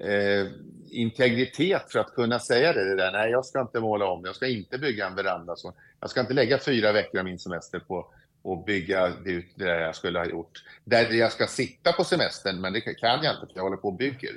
eh, 0.00 0.46
integritet 0.90 1.92
för 1.92 1.98
att 1.98 2.14
kunna 2.14 2.38
säga 2.38 2.72
det, 2.72 2.84
det 2.84 2.96
där. 2.96 3.12
Nej, 3.12 3.30
jag 3.30 3.44
ska 3.44 3.60
inte 3.60 3.80
måla 3.80 4.06
om, 4.06 4.24
jag 4.24 4.36
ska 4.36 4.46
inte 4.46 4.78
bygga 4.78 5.06
en 5.06 5.14
veranda. 5.14 5.56
Så 5.56 5.74
jag 6.00 6.10
ska 6.10 6.20
inte 6.20 6.34
lägga 6.34 6.58
fyra 6.58 6.92
veckor 6.92 7.18
av 7.18 7.24
min 7.24 7.38
semester 7.38 7.78
på 7.78 8.06
att 8.46 8.66
bygga 8.66 9.12
ut 9.24 9.46
det 9.54 9.80
jag 9.80 9.96
skulle 9.96 10.18
ha 10.18 10.26
gjort. 10.26 10.62
Där 10.84 11.12
jag 11.12 11.32
ska 11.32 11.46
sitta 11.46 11.92
på 11.92 12.04
semestern, 12.04 12.60
men 12.60 12.72
det 12.72 12.80
kan 12.80 12.94
jag 13.00 13.16
inte 13.16 13.46
för 13.46 13.52
jag 13.54 13.62
håller 13.62 13.76
på 13.76 13.88
och 13.88 13.96
bygger. 13.96 14.30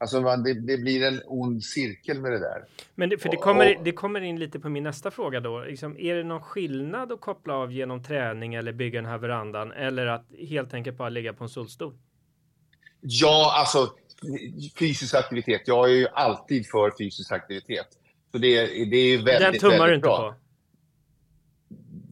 Alltså 0.00 0.20
man, 0.20 0.42
det, 0.42 0.54
det, 0.54 0.78
blir 0.78 1.02
en 1.06 1.20
ond 1.26 1.64
cirkel 1.64 2.20
med 2.20 2.32
det 2.32 2.38
där. 2.38 2.64
Men 2.94 3.08
det, 3.08 3.18
för 3.18 3.28
det 3.28 3.36
kommer, 3.36 3.78
det 3.84 3.92
kommer 3.92 4.20
in 4.20 4.38
lite 4.38 4.60
på 4.60 4.68
min 4.68 4.82
nästa 4.82 5.10
fråga 5.10 5.40
då. 5.40 5.60
Liksom, 5.64 5.96
är 5.98 6.14
det 6.14 6.24
någon 6.24 6.42
skillnad 6.42 7.12
att 7.12 7.20
koppla 7.20 7.54
av 7.54 7.72
genom 7.72 8.02
träning 8.02 8.54
eller 8.54 8.72
bygga 8.72 9.00
den 9.00 9.10
här 9.10 9.18
verandan 9.18 9.72
eller 9.72 10.06
att 10.06 10.26
helt 10.48 10.74
enkelt 10.74 10.96
bara 10.96 11.08
ligga 11.08 11.32
på 11.32 11.44
en 11.44 11.50
solstol? 11.50 11.94
Ja, 13.00 13.54
alltså 13.56 13.92
fysisk 14.78 15.14
aktivitet. 15.14 15.62
Jag 15.64 15.90
är 15.90 15.94
ju 15.94 16.08
alltid 16.08 16.70
för 16.70 16.92
fysisk 16.98 17.32
aktivitet. 17.32 17.88
Så 18.32 18.38
det, 18.38 18.66
det 18.66 18.96
är 18.96 19.06
ju 19.06 19.16
väldigt, 19.16 19.52
Den 19.52 19.60
tummar 19.60 19.78
väldigt 19.78 19.88
du 19.88 19.94
inte 19.94 20.06
bra. 20.06 20.32
på? 20.32 20.49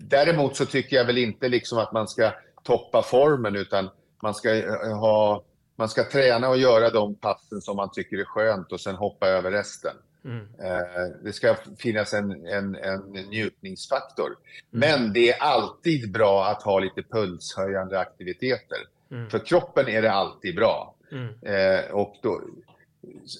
Däremot 0.09 0.57
så 0.57 0.67
tycker 0.67 0.97
jag 0.97 1.05
väl 1.05 1.19
inte 1.19 1.49
liksom 1.49 1.79
att 1.79 1.93
man 1.93 2.09
ska 2.09 2.33
toppa 2.63 3.03
formen 3.03 3.57
utan 3.57 3.91
man 4.23 4.35
ska 4.35 4.55
eh, 4.55 4.99
ha 4.99 5.43
man 5.77 5.89
ska 5.89 6.05
träna 6.05 6.49
och 6.49 6.59
göra 6.59 6.91
de 6.91 7.15
passen 7.15 7.61
som 7.61 7.77
man 7.77 7.91
tycker 7.93 8.19
är 8.19 8.25
skönt 8.25 8.73
och 8.73 8.81
sen 8.81 8.95
hoppa 8.95 9.29
över 9.29 9.51
resten. 9.51 9.97
Mm. 10.25 10.47
Eh, 10.63 11.17
det 11.25 11.33
ska 11.33 11.57
finnas 11.79 12.15
en, 12.15 12.47
en, 12.47 12.75
en 12.75 13.01
njutningsfaktor. 13.31 14.27
Mm. 14.27 14.39
Men 14.71 15.13
det 15.13 15.33
är 15.33 15.43
alltid 15.43 16.13
bra 16.13 16.47
att 16.47 16.63
ha 16.63 16.79
lite 16.79 17.03
pulshöjande 17.03 18.01
aktiviteter. 18.01 18.79
Mm. 19.11 19.31
För 19.31 19.39
kroppen 19.39 19.89
är 19.89 20.03
det 20.03 20.13
alltid 20.13 20.55
bra. 20.55 20.95
Mm. 21.13 21.35
Eh, 21.43 21.91
och, 21.91 22.17
då, 22.23 22.41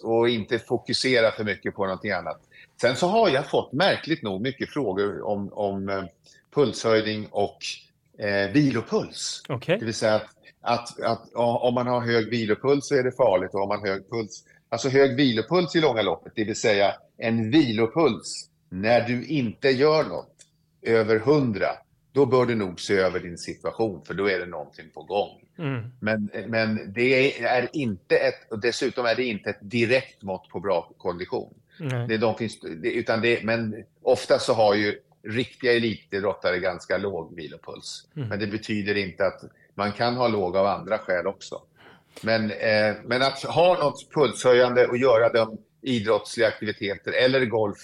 och 0.03 0.29
inte 0.29 0.59
fokusera 0.59 1.31
för 1.31 1.45
mycket 1.45 1.75
på 1.75 1.85
någonting 1.85 2.13
annat. 2.13 2.41
Sen 2.81 2.97
så 2.97 3.07
har 3.07 3.29
jag 3.29 3.47
fått 3.47 3.73
märkligt 3.73 4.23
nog 4.23 4.41
mycket 4.41 4.71
frågor 4.71 5.23
om, 5.23 5.53
om 5.53 6.09
pulshöjning 6.59 7.29
och 7.31 7.59
eh, 8.19 8.51
vilopuls. 8.53 9.43
Okay. 9.49 9.79
Det 9.79 9.85
vill 9.85 9.95
säga 9.95 10.15
att, 10.15 10.31
att, 10.61 11.01
att, 11.01 11.31
om 11.35 11.75
man 11.75 11.87
har 11.87 12.01
hög 12.01 12.31
vilopuls 12.31 12.89
så 12.89 12.95
är 12.95 13.03
det 13.03 13.13
farligt 13.13 13.55
och 13.55 13.63
om 13.63 13.69
man 13.69 13.81
har 13.81 13.87
hög 13.87 14.11
puls 14.11 14.45
Alltså 14.71 14.89
hög 14.89 15.17
vilopuls 15.17 15.77
i 15.77 15.81
långa 15.81 16.03
loppet, 16.03 16.33
det 16.37 16.45
vill 16.45 16.57
säga 16.57 16.95
en 17.19 17.51
vilopuls 17.51 18.51
när 18.71 19.01
du 19.01 19.27
inte 19.27 19.71
gör 19.71 20.05
något 20.05 20.35
över 20.83 21.17
100, 21.17 21.67
då 22.13 22.27
bör 22.27 22.47
du 22.47 22.55
nog 22.55 22.81
se 22.81 22.95
över 22.95 23.21
din 23.21 23.39
situation 23.39 24.05
för 24.05 24.15
då 24.15 24.31
är 24.31 24.39
det 24.39 24.47
någonting 24.47 24.85
på 24.95 25.03
gång. 25.03 25.31
Mm. 25.59 25.91
Men, 26.01 26.31
men 26.47 26.93
det 26.93 27.43
är 27.43 27.69
inte 27.73 28.17
ett, 28.17 28.53
och 28.53 28.61
dessutom 28.61 29.07
är 29.07 29.15
det 29.15 29.25
inte 29.25 29.51
ett 29.51 29.59
direkt 29.61 30.23
mått 30.23 30.49
på 30.49 30.61
bra 30.61 30.93
kondition. 30.99 31.55
Det, 32.09 32.17
de 32.17 32.35
finns, 32.35 32.61
det, 32.61 32.93
utan 32.93 33.21
det, 33.21 33.45
men 33.45 33.85
ofta 34.03 34.39
så 34.39 34.53
har 34.53 34.75
ju 34.75 34.99
riktiga 35.29 35.73
elitidrottare 35.73 36.59
ganska 36.59 36.99
låg 36.99 37.37
vilopuls. 37.37 38.09
Mm. 38.17 38.29
Men 38.29 38.39
det 38.39 38.47
betyder 38.47 38.95
inte 38.95 39.27
att 39.27 39.45
man 39.75 39.93
kan 39.93 40.17
ha 40.17 40.29
låg 40.29 40.57
av 40.57 40.67
andra 40.67 40.99
skäl 40.99 41.27
också. 41.27 41.63
Men, 42.23 42.51
eh, 42.51 42.95
men 43.05 43.23
att 43.23 43.43
ha 43.43 43.79
något 43.79 44.13
pulshöjande 44.15 44.87
och 44.87 44.97
göra 44.97 45.33
de 45.33 45.59
idrottsliga 45.83 46.49
aktiviteter 46.49 47.13
eller 47.13 47.45
golf, 47.47 47.79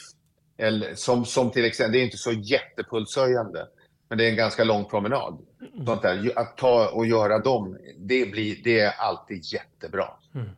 eller, 0.57 0.95
som, 0.95 1.25
som 1.25 1.51
till 1.51 1.65
exempel, 1.65 1.93
det 1.93 1.99
är 1.99 2.05
inte 2.05 2.17
så 2.17 2.33
jättepulshöjande, 2.33 3.67
men 4.09 4.19
det 4.19 4.25
är 4.25 4.31
en 4.31 4.37
ganska 4.37 4.65
lång 4.65 4.85
promenad. 4.85 5.39
Mm. 5.75 5.87
Sånt 5.87 6.03
där. 6.03 6.33
Att 6.37 6.57
ta 6.57 6.89
och 6.89 7.07
göra 7.07 7.39
dem, 7.39 7.79
det, 7.99 8.31
blir, 8.31 8.57
det 8.65 8.81
är 8.81 8.93
alltid 8.99 9.45
jättebra. 9.45 10.09
Mm. 10.35 10.49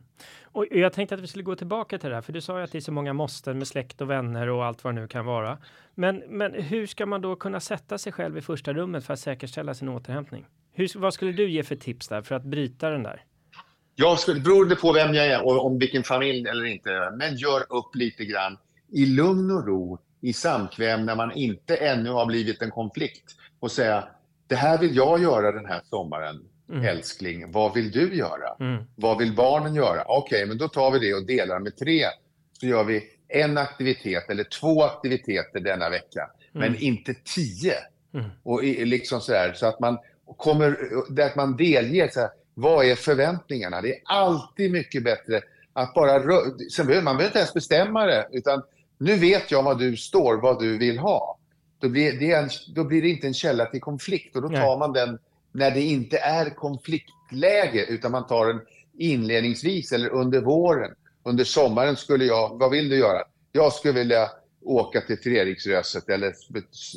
Och 0.57 0.65
jag 0.71 0.93
tänkte 0.93 1.15
att 1.15 1.21
vi 1.21 1.27
skulle 1.27 1.43
gå 1.43 1.55
tillbaka 1.55 1.97
till 1.97 2.09
det 2.09 2.15
här, 2.15 2.21
för 2.21 2.33
du 2.33 2.41
sa 2.41 2.57
ju 2.57 2.63
att 2.63 2.71
det 2.71 2.77
är 2.77 2.81
så 2.81 2.91
många 2.91 3.13
måsten 3.13 3.57
med 3.57 3.67
släkt 3.67 4.01
och 4.01 4.09
vänner 4.09 4.49
och 4.49 4.65
allt 4.65 4.83
vad 4.83 4.95
det 4.95 5.01
nu 5.01 5.07
kan 5.07 5.25
vara. 5.25 5.57
Men, 5.95 6.23
men 6.27 6.53
hur 6.53 6.87
ska 6.87 7.05
man 7.05 7.21
då 7.21 7.35
kunna 7.35 7.59
sätta 7.59 7.97
sig 7.97 8.11
själv 8.11 8.37
i 8.37 8.41
första 8.41 8.73
rummet 8.73 9.05
för 9.05 9.13
att 9.13 9.19
säkerställa 9.19 9.73
sin 9.73 9.89
återhämtning? 9.89 10.45
Hur, 10.73 10.99
vad 10.99 11.13
skulle 11.13 11.31
du 11.31 11.49
ge 11.49 11.63
för 11.63 11.75
tips 11.75 12.07
där 12.07 12.21
för 12.21 12.35
att 12.35 12.43
bryta 12.43 12.89
den 12.89 13.03
där? 13.03 13.23
Jag 13.95 14.19
skulle, 14.19 14.39
beroende 14.39 14.75
på 14.75 14.93
vem 14.93 15.13
jag 15.13 15.27
är 15.27 15.45
och 15.45 15.65
om 15.65 15.79
vilken 15.79 16.03
familj 16.03 16.47
eller 16.47 16.65
inte, 16.65 17.11
men 17.17 17.35
gör 17.35 17.61
upp 17.69 17.95
lite 17.95 18.25
grann 18.25 18.57
i 18.91 19.05
lugn 19.05 19.51
och 19.51 19.67
ro, 19.67 19.99
i 20.21 20.33
samkväm 20.33 21.05
när 21.05 21.15
man 21.15 21.31
inte 21.31 21.75
ännu 21.75 22.09
har 22.09 22.25
blivit 22.25 22.61
en 22.61 22.71
konflikt 22.71 23.35
och 23.59 23.71
säga 23.71 24.07
det 24.47 24.55
här 24.55 24.77
vill 24.77 24.95
jag 24.95 25.21
göra 25.21 25.51
den 25.51 25.65
här 25.65 25.81
sommaren, 25.89 26.43
mm. 26.69 26.85
älskling. 26.85 27.51
Vad 27.51 27.73
vill 27.73 27.91
du 27.91 28.15
göra? 28.15 28.55
Mm. 28.59 28.83
Vad 28.95 29.17
vill 29.17 29.35
barnen 29.35 29.75
göra? 29.75 30.03
Okej, 30.07 30.37
okay, 30.37 30.45
men 30.45 30.57
då 30.57 30.67
tar 30.67 30.91
vi 30.91 30.99
det 30.99 31.13
och 31.13 31.25
delar 31.25 31.59
med 31.59 31.77
tre. 31.77 32.05
Så 32.59 32.65
gör 32.65 32.83
vi 32.83 33.03
en 33.27 33.57
aktivitet 33.57 34.29
eller 34.29 34.43
två 34.43 34.83
aktiviteter 34.83 35.59
denna 35.59 35.89
vecka, 35.89 36.29
mm. 36.55 36.71
men 36.71 36.81
inte 36.81 37.15
tio. 37.35 37.73
Mm. 38.13 38.29
Och 38.43 38.63
liksom 38.63 39.21
så, 39.21 39.33
här, 39.33 39.53
så 39.53 39.65
att 39.65 39.79
man 39.79 39.97
kommer, 40.37 40.77
att 41.21 41.35
man 41.35 41.57
delger 41.57 42.07
så 42.07 42.19
här, 42.19 42.29
vad 42.53 42.85
är 42.85 42.95
förväntningarna? 42.95 43.81
Det 43.81 43.95
är 43.95 44.01
alltid 44.05 44.71
mycket 44.71 45.03
bättre 45.03 45.41
att 45.73 45.93
bara... 45.93 46.21
Sen 46.71 46.87
behöver, 46.87 47.03
man 47.03 47.17
behöver 47.17 47.25
inte 47.25 47.39
ens 47.39 47.53
bestämma 47.53 48.05
det, 48.05 48.27
utan 48.31 48.63
nu 48.97 49.15
vet 49.15 49.51
jag 49.51 49.63
vad 49.63 49.79
du 49.79 49.97
står, 49.97 50.37
vad 50.41 50.59
du 50.59 50.77
vill 50.77 50.97
ha. 50.97 51.37
Då 51.79 51.89
blir 51.89 52.19
det, 52.19 52.31
en, 52.31 52.49
då 52.75 52.83
blir 52.83 53.01
det 53.01 53.09
inte 53.09 53.27
en 53.27 53.33
källa 53.33 53.65
till 53.65 53.81
konflikt 53.81 54.35
och 54.35 54.41
då 54.41 54.47
tar 54.47 54.55
Nej. 54.55 54.77
man 54.79 54.93
den 54.93 55.19
när 55.51 55.71
det 55.71 55.81
inte 55.81 56.17
är 56.17 56.49
konfliktläge, 56.49 57.85
utan 57.85 58.11
man 58.11 58.27
tar 58.27 58.47
den 58.47 58.61
inledningsvis 58.97 59.91
eller 59.91 60.09
under 60.09 60.41
våren. 60.41 60.95
Under 61.23 61.43
sommaren 61.43 61.95
skulle 61.95 62.25
jag, 62.25 62.59
vad 62.59 62.71
vill 62.71 62.89
du 62.89 62.97
göra? 62.97 63.21
Jag 63.51 63.73
skulle 63.73 63.93
vilja 63.93 64.29
åka 64.61 65.01
till 65.01 65.21
Treriksröset 65.21 66.09
eller 66.09 66.33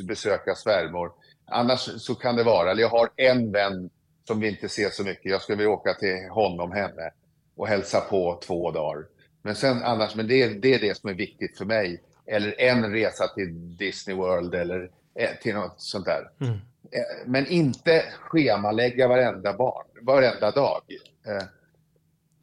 besöka 0.07 0.55
svärmor. 0.55 1.13
Annars 1.47 1.81
så 1.81 2.15
kan 2.15 2.37
det 2.37 2.43
vara, 2.43 2.71
eller 2.71 2.83
jag 2.83 2.89
har 2.89 3.11
en 3.17 3.53
vän 3.53 3.91
som 4.27 4.41
vi 4.41 4.49
inte 4.49 4.69
ser 4.69 4.91
så 4.91 5.05
mycket. 5.05 5.31
Jag 5.31 5.43
skulle 5.43 5.59
vilja 5.59 5.71
åka 5.71 5.95
till 5.95 6.29
honom, 6.31 6.73
henne 6.73 7.11
och 7.57 7.69
hälsa 7.69 8.01
på 8.01 8.41
två 8.47 8.71
dagar. 8.71 9.05
Men 9.43 9.55
sen 9.55 9.83
annars, 9.83 10.15
men 10.15 10.29
det, 10.29 10.49
det 10.49 10.75
är 10.75 10.81
det 10.81 10.97
som 10.97 11.11
är 11.11 11.15
viktigt 11.15 11.59
för 11.59 11.65
mig. 11.65 12.03
Eller 12.27 12.61
en 12.61 12.93
resa 12.93 13.29
till 13.29 13.77
Disney 13.77 14.17
World 14.17 14.55
eller 14.55 14.91
eh, 15.15 15.31
till 15.43 15.55
något 15.55 15.75
sånt 15.81 16.05
där. 16.05 16.31
Mm. 16.41 16.59
Eh, 16.93 17.27
men 17.27 17.47
inte 17.47 18.05
schemalägga 18.21 19.09
varenda, 19.09 19.53
barn, 19.53 19.87
varenda 20.03 20.51
dag. 20.51 20.83
Eh, 21.27 21.45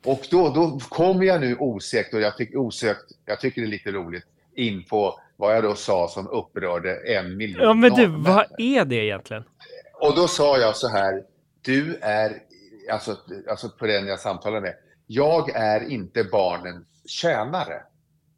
och 0.06 0.28
då, 0.32 0.50
då 0.50 0.80
kommer 0.90 1.26
jag 1.26 1.42
nu 1.42 1.56
osökt, 1.60 2.14
och 2.14 2.22
jag 2.22 2.38
tycker, 2.38 2.58
osökt, 2.58 3.12
jag 3.26 3.40
tycker 3.40 3.62
det 3.62 3.68
är 3.68 3.70
lite 3.70 3.92
roligt, 3.92 4.26
in 4.56 4.84
på 4.84 5.20
vad 5.36 5.56
jag 5.56 5.64
då 5.64 5.76
sa 5.76 6.08
som 6.08 6.28
upprörde 6.28 6.96
en 6.96 7.38
miljon 7.38 7.64
Ja, 7.64 7.74
men 7.74 7.94
du, 7.94 8.08
vad 8.08 8.46
är 8.58 8.86
det 8.86 8.96
egentligen? 8.96 9.44
Och 9.94 10.16
då 10.16 10.28
sa 10.28 10.58
jag 10.58 10.76
så 10.76 10.88
här, 10.88 11.24
du 11.62 11.96
är, 12.02 12.42
alltså, 12.92 13.18
alltså 13.50 13.70
på 13.70 13.88
den 13.88 14.08
jag 14.08 14.20
samtalar 14.20 14.62
med, 14.62 14.74
jag 15.08 15.50
är 15.50 15.90
inte 15.90 16.24
barnens 16.24 16.88
tjänare. 17.06 17.82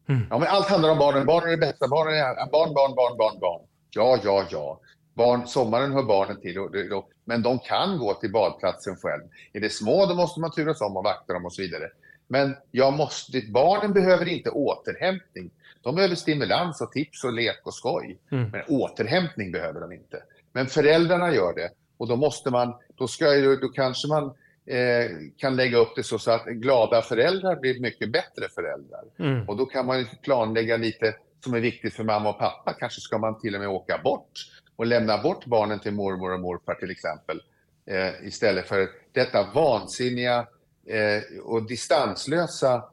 Mm. 0.09 0.27
Ja, 0.29 0.37
men 0.39 0.47
allt 0.47 0.67
handlar 0.67 0.89
om 0.89 0.97
barnen. 0.97 1.25
Barnen 1.25 1.47
är 1.47 1.51
det 1.51 1.57
bästa. 1.57 1.87
Barnen 1.87 2.13
är, 2.13 2.35
barn, 2.35 2.73
barn, 2.73 2.95
barn, 2.95 3.17
barn, 3.17 3.39
barn. 3.39 3.61
Ja, 3.89 4.17
ja, 4.23 4.45
ja. 4.49 4.79
Barn, 5.19 5.47
sommaren 5.47 5.91
hör 5.91 6.03
barnen 6.03 6.41
till, 6.41 6.59
och, 6.59 6.75
och, 6.97 7.09
men 7.25 7.41
de 7.41 7.59
kan 7.59 7.97
gå 7.97 8.13
till 8.13 8.31
badplatsen 8.31 8.95
själv. 8.95 9.23
Är 9.53 9.59
det 9.59 9.69
små, 9.69 10.05
då 10.05 10.15
måste 10.15 10.39
man 10.39 10.51
turas 10.51 10.81
om 10.81 10.97
och 10.97 11.03
vakta 11.03 11.33
dem 11.33 11.45
och 11.45 11.53
så 11.53 11.61
vidare. 11.61 11.89
Men 12.27 12.55
jag 12.71 12.93
måste, 12.93 13.41
barnen 13.49 13.93
behöver 13.93 14.27
inte 14.27 14.49
återhämtning. 14.49 15.49
De 15.81 15.95
behöver 15.95 16.15
stimulans 16.15 16.81
och 16.81 16.91
tips 16.91 17.23
och 17.23 17.33
lek 17.33 17.59
och 17.63 17.73
skoj. 17.73 18.17
Mm. 18.31 18.49
Men 18.49 18.61
återhämtning 18.67 19.51
behöver 19.51 19.81
de 19.81 19.91
inte. 19.91 20.23
Men 20.53 20.67
föräldrarna 20.67 21.33
gör 21.33 21.53
det. 21.53 21.69
Och 21.97 22.07
då 22.07 22.15
måste 22.15 22.49
man, 22.49 22.73
då, 22.95 23.07
ska, 23.07 23.25
då 23.61 23.67
kanske 23.67 24.07
man 24.07 24.23
eh, 24.65 25.11
kan 25.37 25.55
lägga 25.55 25.77
upp 25.77 25.95
det 25.95 26.03
så, 26.03 26.19
så 26.19 26.31
att 26.31 26.45
glada 26.45 27.01
föräldrar 27.01 27.55
blir 27.55 27.79
mycket 27.79 28.11
bättre 28.11 28.49
föräldrar. 28.55 29.03
Mm. 29.19 29.49
Och 29.49 29.57
då 29.57 29.65
kan 29.65 29.85
man 29.85 30.05
planlägga 30.23 30.77
lite 30.77 31.15
som 31.43 31.53
är 31.53 31.59
viktigt 31.59 31.93
för 31.93 32.03
mamma 32.03 32.29
och 32.29 32.39
pappa. 32.39 32.73
Kanske 32.73 33.01
ska 33.01 33.17
man 33.17 33.39
till 33.39 33.55
och 33.55 33.61
med 33.61 33.69
åka 33.69 33.97
bort 34.03 34.31
och 34.79 34.85
lämna 34.85 35.17
bort 35.17 35.45
barnen 35.45 35.79
till 35.79 35.93
mormor 35.93 36.33
och 36.33 36.39
morfar 36.39 36.73
till 36.73 36.91
exempel. 36.91 37.41
Eh, 37.85 38.27
istället 38.27 38.67
för 38.67 38.89
detta 39.11 39.51
vansinniga 39.53 40.47
eh, 40.87 41.39
och 41.43 41.67
distanslösa 41.67 42.83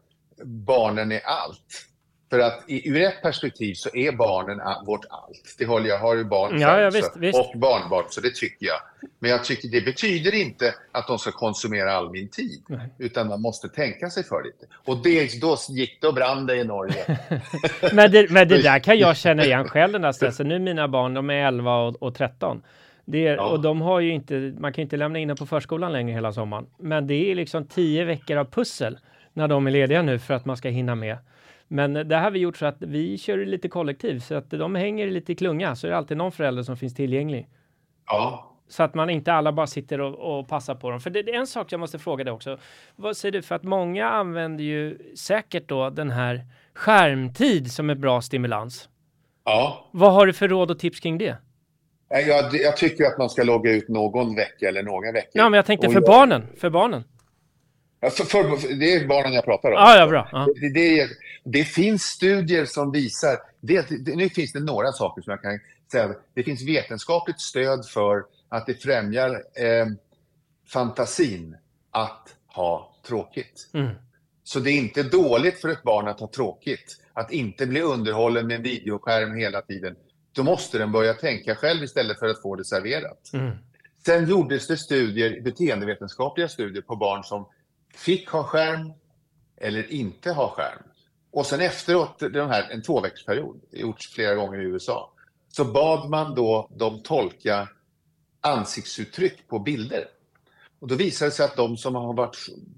barnen 0.44 1.12
är 1.12 1.20
allt. 1.24 1.86
För 2.36 2.42
att 2.42 2.64
i, 2.66 2.88
ur 2.88 3.02
ett 3.02 3.22
perspektiv 3.22 3.74
så 3.74 3.88
är 3.96 4.12
barnen 4.12 4.60
vårt 4.86 5.04
allt. 5.10 5.54
Det 5.58 5.66
håller 5.66 5.88
jag, 5.88 5.98
har 5.98 6.16
ju 6.16 6.24
barn 6.24 6.60
ja, 6.60 6.80
ja, 6.80 6.90
visst, 6.90 7.16
visst. 7.16 7.38
och 7.38 7.58
barnbarn, 7.58 8.04
så 8.10 8.20
det 8.20 8.34
tycker 8.34 8.66
jag. 8.66 8.78
Men 9.18 9.30
jag 9.30 9.44
tycker 9.44 9.68
det 9.68 9.80
betyder 9.80 10.34
inte 10.34 10.74
att 10.92 11.06
de 11.06 11.18
ska 11.18 11.32
konsumera 11.32 11.92
all 11.92 12.10
min 12.10 12.28
tid, 12.28 12.62
Nej. 12.68 12.88
utan 12.98 13.28
man 13.28 13.40
måste 13.40 13.68
tänka 13.68 14.10
sig 14.10 14.24
för 14.24 14.42
lite. 14.44 14.66
Och 14.84 15.02
det, 15.02 15.40
då 15.40 15.56
gick 15.68 16.00
det 16.00 16.08
och 16.08 16.14
brann 16.14 16.46
det 16.46 16.56
i 16.56 16.64
Norge. 16.64 17.18
men, 17.92 18.10
det, 18.10 18.30
men 18.30 18.48
det 18.48 18.62
där 18.62 18.78
kan 18.78 18.98
jag 18.98 19.16
känna 19.16 19.44
igen 19.44 19.68
själv, 19.68 19.92
den 19.92 20.02
där 20.02 20.12
stressen. 20.12 20.48
Nu 20.48 20.58
mina 20.58 20.88
barn, 20.88 21.14
de 21.14 21.30
är 21.30 21.46
11 21.46 21.76
och, 21.76 22.02
och 22.02 22.14
13. 22.14 22.62
Det 23.04 23.26
är, 23.26 23.36
ja. 23.36 23.46
Och 23.46 23.60
de 23.60 23.80
har 23.80 24.00
ju 24.00 24.12
inte, 24.12 24.34
man 24.58 24.72
kan 24.72 24.82
ju 24.82 24.84
inte 24.84 24.96
lämna 24.96 25.18
in 25.18 25.28
dem 25.28 25.36
på 25.36 25.46
förskolan 25.46 25.92
längre 25.92 26.12
hela 26.12 26.32
sommaren. 26.32 26.66
Men 26.78 27.06
det 27.06 27.30
är 27.30 27.34
liksom 27.34 27.66
tio 27.66 28.04
veckor 28.04 28.36
av 28.36 28.44
pussel 28.44 28.98
när 29.32 29.48
de 29.48 29.66
är 29.66 29.70
lediga 29.70 30.02
nu 30.02 30.18
för 30.18 30.34
att 30.34 30.44
man 30.44 30.56
ska 30.56 30.68
hinna 30.68 30.94
med. 30.94 31.16
Men 31.68 32.08
det 32.08 32.16
har 32.16 32.30
vi 32.30 32.38
gjort 32.38 32.56
så 32.56 32.66
att 32.66 32.76
vi 32.78 33.18
kör 33.18 33.46
lite 33.46 33.68
kollektiv 33.68 34.18
så 34.18 34.34
att 34.34 34.50
de 34.50 34.74
hänger 34.74 35.10
lite 35.10 35.32
i 35.32 35.34
klunga 35.34 35.76
så 35.76 35.86
är 35.86 35.90
det 35.90 35.96
alltid 35.96 36.16
någon 36.16 36.32
förälder 36.32 36.62
som 36.62 36.76
finns 36.76 36.94
tillgänglig. 36.94 37.48
Ja. 38.06 38.52
Så 38.68 38.82
att 38.82 38.94
man 38.94 39.10
inte 39.10 39.32
alla 39.32 39.52
bara 39.52 39.66
sitter 39.66 40.00
och, 40.00 40.38
och 40.38 40.48
passar 40.48 40.74
på 40.74 40.90
dem. 40.90 41.00
För 41.00 41.10
det, 41.10 41.22
det, 41.22 41.32
är 41.32 41.38
en 41.38 41.46
sak 41.46 41.72
jag 41.72 41.80
måste 41.80 41.98
fråga 41.98 42.24
dig 42.24 42.32
också. 42.32 42.58
Vad 42.96 43.16
säger 43.16 43.32
du? 43.32 43.42
För 43.42 43.54
att 43.54 43.62
många 43.62 44.08
använder 44.08 44.64
ju 44.64 44.98
säkert 45.16 45.68
då 45.68 45.90
den 45.90 46.10
här 46.10 46.44
skärmtid 46.74 47.72
som 47.72 47.90
är 47.90 47.94
bra 47.94 48.20
stimulans. 48.20 48.88
Ja. 49.44 49.88
Vad 49.90 50.12
har 50.12 50.26
du 50.26 50.32
för 50.32 50.48
råd 50.48 50.70
och 50.70 50.78
tips 50.78 51.00
kring 51.00 51.18
det? 51.18 51.36
Jag, 52.08 52.54
jag 52.54 52.76
tycker 52.76 53.04
att 53.04 53.18
man 53.18 53.30
ska 53.30 53.42
logga 53.42 53.70
ut 53.70 53.88
någon 53.88 54.34
vecka 54.34 54.68
eller 54.68 54.82
några 54.82 55.12
veckor. 55.12 55.30
Ja, 55.32 55.48
men 55.48 55.56
jag 55.56 55.66
tänkte 55.66 55.88
för 55.88 55.94
jag... 55.94 56.04
barnen. 56.04 56.46
För 56.56 56.70
barnen. 56.70 57.04
För, 58.10 58.24
för, 58.24 58.74
det 58.74 58.94
är 58.94 59.06
barnen 59.06 59.32
jag 59.32 59.44
pratar 59.44 59.68
om. 59.68 59.74
Ja, 59.74 59.96
ja, 59.96 60.06
bra. 60.06 60.28
Ja. 60.32 60.48
Det, 60.60 60.68
det, 60.68 61.08
det, 61.44 61.64
finns 61.64 62.02
studier 62.02 62.64
som 62.64 62.92
visar... 62.92 63.36
Det, 63.60 63.90
nu 64.16 64.28
finns 64.28 64.52
det 64.52 64.60
några 64.60 64.92
saker 64.92 65.22
som 65.22 65.30
jag 65.30 65.42
kan 65.42 65.58
säga. 65.92 66.14
Det 66.34 66.42
finns 66.42 66.62
vetenskapligt 66.62 67.40
stöd 67.40 67.86
för 67.86 68.24
att 68.48 68.66
det 68.66 68.74
främjar 68.74 69.30
eh, 69.34 69.86
fantasin 70.68 71.56
att 71.90 72.36
ha 72.46 72.96
tråkigt. 73.06 73.70
Mm. 73.74 73.94
Så 74.44 74.60
det 74.60 74.70
är 74.70 74.78
inte 74.78 75.02
dåligt 75.02 75.60
för 75.60 75.68
ett 75.68 75.82
barn 75.82 76.08
att 76.08 76.20
ha 76.20 76.28
tråkigt. 76.28 76.96
Att 77.12 77.32
inte 77.32 77.66
bli 77.66 77.80
underhållen 77.80 78.46
med 78.46 78.56
en 78.56 78.62
videoskärm 78.62 79.36
hela 79.36 79.62
tiden. 79.62 79.96
Då 80.32 80.42
måste 80.42 80.78
den 80.78 80.92
börja 80.92 81.14
tänka 81.14 81.54
själv 81.54 81.84
istället 81.84 82.18
för 82.18 82.26
att 82.26 82.42
få 82.42 82.56
det 82.56 82.64
serverat. 82.64 83.30
Mm. 83.32 83.56
Sen 84.06 84.28
gjordes 84.28 84.66
det 84.66 84.76
studier, 84.76 85.40
beteendevetenskapliga 85.40 86.48
studier 86.48 86.82
på 86.82 86.96
barn 86.96 87.24
som 87.24 87.48
fick 87.94 88.28
ha 88.28 88.44
skärm 88.44 88.92
eller 89.56 89.92
inte 89.92 90.32
ha 90.32 90.50
skärm. 90.50 90.82
Och 91.30 91.46
sen 91.46 91.60
efteråt, 91.60 92.18
den 92.18 92.50
här, 92.50 92.70
en 92.70 92.82
tvåveckorsperiod, 92.82 93.60
gjorts 93.70 94.14
flera 94.14 94.34
gånger 94.34 94.60
i 94.60 94.64
USA, 94.64 95.12
så 95.48 95.64
bad 95.64 96.10
man 96.10 96.34
då 96.34 96.68
dem 96.70 97.02
tolka 97.02 97.68
ansiktsuttryck 98.40 99.48
på 99.48 99.58
bilder. 99.58 100.04
Och 100.80 100.88
då 100.88 100.94
visade 100.94 101.30
det 101.30 101.34
sig 101.34 101.44
att 101.44 101.56
de 101.56 101.76
som 101.76 101.94
har 101.94 102.14
varit 102.14 102.36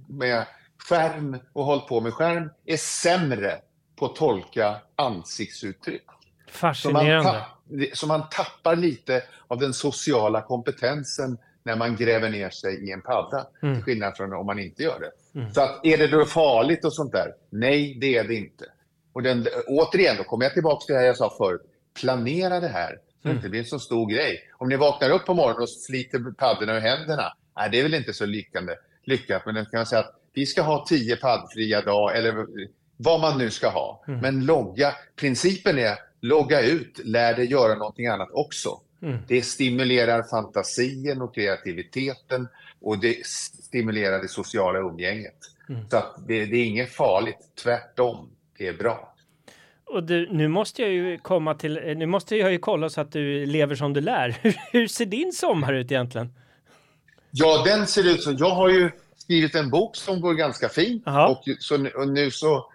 med 0.09 0.47
skärm 0.79 1.38
och 1.53 1.65
hållit 1.65 1.87
på 1.87 2.00
med 2.00 2.15
skärm 2.15 2.50
är 2.65 2.77
sämre 2.77 3.61
på 3.97 4.07
att 4.07 4.17
tolka 4.17 4.77
ansiktsuttryck. 4.97 6.05
Fascinerande. 6.49 7.23
Så 7.23 7.27
man, 7.27 7.81
tapp, 7.83 7.97
så 7.97 8.07
man 8.07 8.29
tappar 8.31 8.77
lite 8.77 9.23
av 9.49 9.59
den 9.59 9.75
sociala 9.75 10.43
kompetensen 10.43 11.38
när 11.62 11.77
man 11.77 11.97
gräver 11.97 12.31
ner 12.31 12.50
sig 12.50 12.88
i 12.88 12.93
en 12.93 13.03
padda. 13.03 13.47
Mm. 13.62 13.75
Till 13.75 13.85
skillnad 13.85 14.17
från 14.17 14.33
om 14.33 14.47
man 14.47 14.59
inte 14.59 14.83
gör 14.83 15.00
det. 15.00 15.38
Mm. 15.41 15.55
Så 15.55 15.61
att, 15.61 15.87
är 15.87 15.99
det 15.99 16.07
då 16.07 16.25
farligt 16.25 16.85
och 16.85 16.95
sånt 16.95 17.12
där? 17.12 17.35
Nej, 17.50 17.99
det 18.00 18.17
är 18.17 18.25
det 18.25 18.35
inte. 18.35 18.65
Och 19.12 19.23
den, 19.23 19.47
återigen, 19.67 20.17
då 20.17 20.25
kommer 20.25 20.45
jag 20.45 20.55
tillbaka 20.55 20.87
till 20.87 20.95
det 20.95 21.00
här 21.00 21.07
jag 21.07 21.17
sa 21.17 21.35
förut. 21.38 21.62
Planera 22.00 22.61
det 22.61 22.69
här 22.69 22.99
så 23.23 23.29
mm. 23.29 23.35
det 23.35 23.38
inte 23.38 23.49
blir 23.49 23.61
en 23.61 23.67
så 23.67 23.79
stor 23.79 24.11
grej. 24.11 24.41
Om 24.59 24.69
ni 24.69 24.77
vaknar 24.77 25.11
upp 25.11 25.27
på 25.27 25.35
morgonen 25.35 25.62
och 25.62 25.71
sliter 25.71 26.33
paddorna 26.38 26.77
ur 26.77 26.81
händerna, 26.81 27.33
nej, 27.57 27.69
det 27.71 27.79
är 27.79 27.83
väl 27.83 27.95
inte 27.95 28.12
så 28.12 28.27
lyckande, 28.27 28.75
lyckat. 29.05 29.43
Men 29.47 29.55
kan 29.55 29.69
man 29.73 29.87
säga 29.87 30.00
att 30.00 30.15
vi 30.33 30.47
ska 30.47 30.62
ha 30.62 30.85
tio 30.88 31.17
paddfria 31.17 31.81
dagar, 31.81 32.15
eller 32.15 32.47
vad 32.97 33.21
man 33.21 33.38
nu 33.38 33.50
ska 33.50 33.69
ha. 33.69 34.05
Mm. 34.09 34.21
Men 34.21 34.47
logga, 34.47 34.95
principen 35.17 35.79
är 35.79 35.99
logga 36.21 36.61
ut, 36.61 37.00
lär 37.05 37.35
dig 37.35 37.50
göra 37.50 37.75
någonting 37.75 38.07
annat 38.07 38.29
också. 38.33 38.81
Mm. 39.02 39.19
Det 39.28 39.43
stimulerar 39.43 40.23
fantasien 40.23 41.23
och 41.23 41.35
kreativiteten 41.35 42.49
och 42.81 42.99
det 42.99 43.27
stimulerar 43.27 44.23
det 44.23 44.29
sociala 44.29 44.79
umgänget. 44.79 45.37
Mm. 45.68 45.88
Så 45.90 46.03
det, 46.27 46.46
det, 46.46 46.57
är 46.57 46.64
inget 46.64 46.92
farligt, 46.92 47.38
tvärtom. 47.62 48.31
Det 48.59 48.68
är 48.68 48.73
bra. 48.73 49.14
Och 49.85 50.05
du, 50.05 50.29
nu 50.33 50.49
måste 50.49 50.83
jag 50.83 50.90
ju 50.90 51.18
komma 51.18 51.55
till, 51.55 51.81
nu 51.96 52.07
måste 52.07 52.37
jag 52.37 52.53
ju 52.53 52.59
kolla 52.59 52.88
så 52.88 53.01
att 53.01 53.12
du 53.12 53.46
lever 53.46 53.75
som 53.75 53.92
du 53.92 54.01
lär. 54.01 54.37
Hur, 54.73 54.87
ser 54.87 55.07
din 55.07 55.33
sommar 55.33 55.73
ut 55.73 55.92
egentligen? 55.92 56.33
Ja, 57.31 57.62
den 57.66 57.87
ser 57.87 58.11
ut 58.11 58.23
så. 58.23 58.33
Jag 58.38 58.51
har 58.51 58.68
ju 58.68 58.90
skrivit 59.16 59.55
en 59.55 59.70
bok 59.70 59.96
som 59.96 60.20
går 60.20 60.35
ganska 60.35 60.68
fint 60.68 61.03
och, 61.07 61.44
så, 61.59 61.88
och 61.94 62.09
nu 62.09 62.31
så 62.31 62.70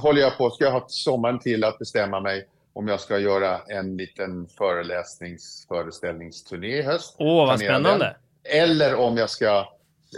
håller 0.00 0.20
jag 0.20 0.38
på, 0.38 0.50
ska 0.50 0.64
jag 0.64 0.72
ha 0.72 0.84
sommaren 0.88 1.38
till 1.38 1.64
att 1.64 1.78
bestämma 1.78 2.20
mig 2.20 2.46
om 2.76 2.88
jag 2.88 3.00
ska 3.00 3.18
göra 3.18 3.58
en 3.58 3.96
liten 3.96 4.48
föreläsnings 4.48 5.66
föreställningsturné 5.68 6.78
i 6.78 6.82
höst. 6.82 7.16
Åh, 7.18 7.46
vad 7.46 7.60
spännande! 7.60 8.16
Eller 8.44 8.94
om 8.94 9.16
jag 9.16 9.30
ska 9.30 9.58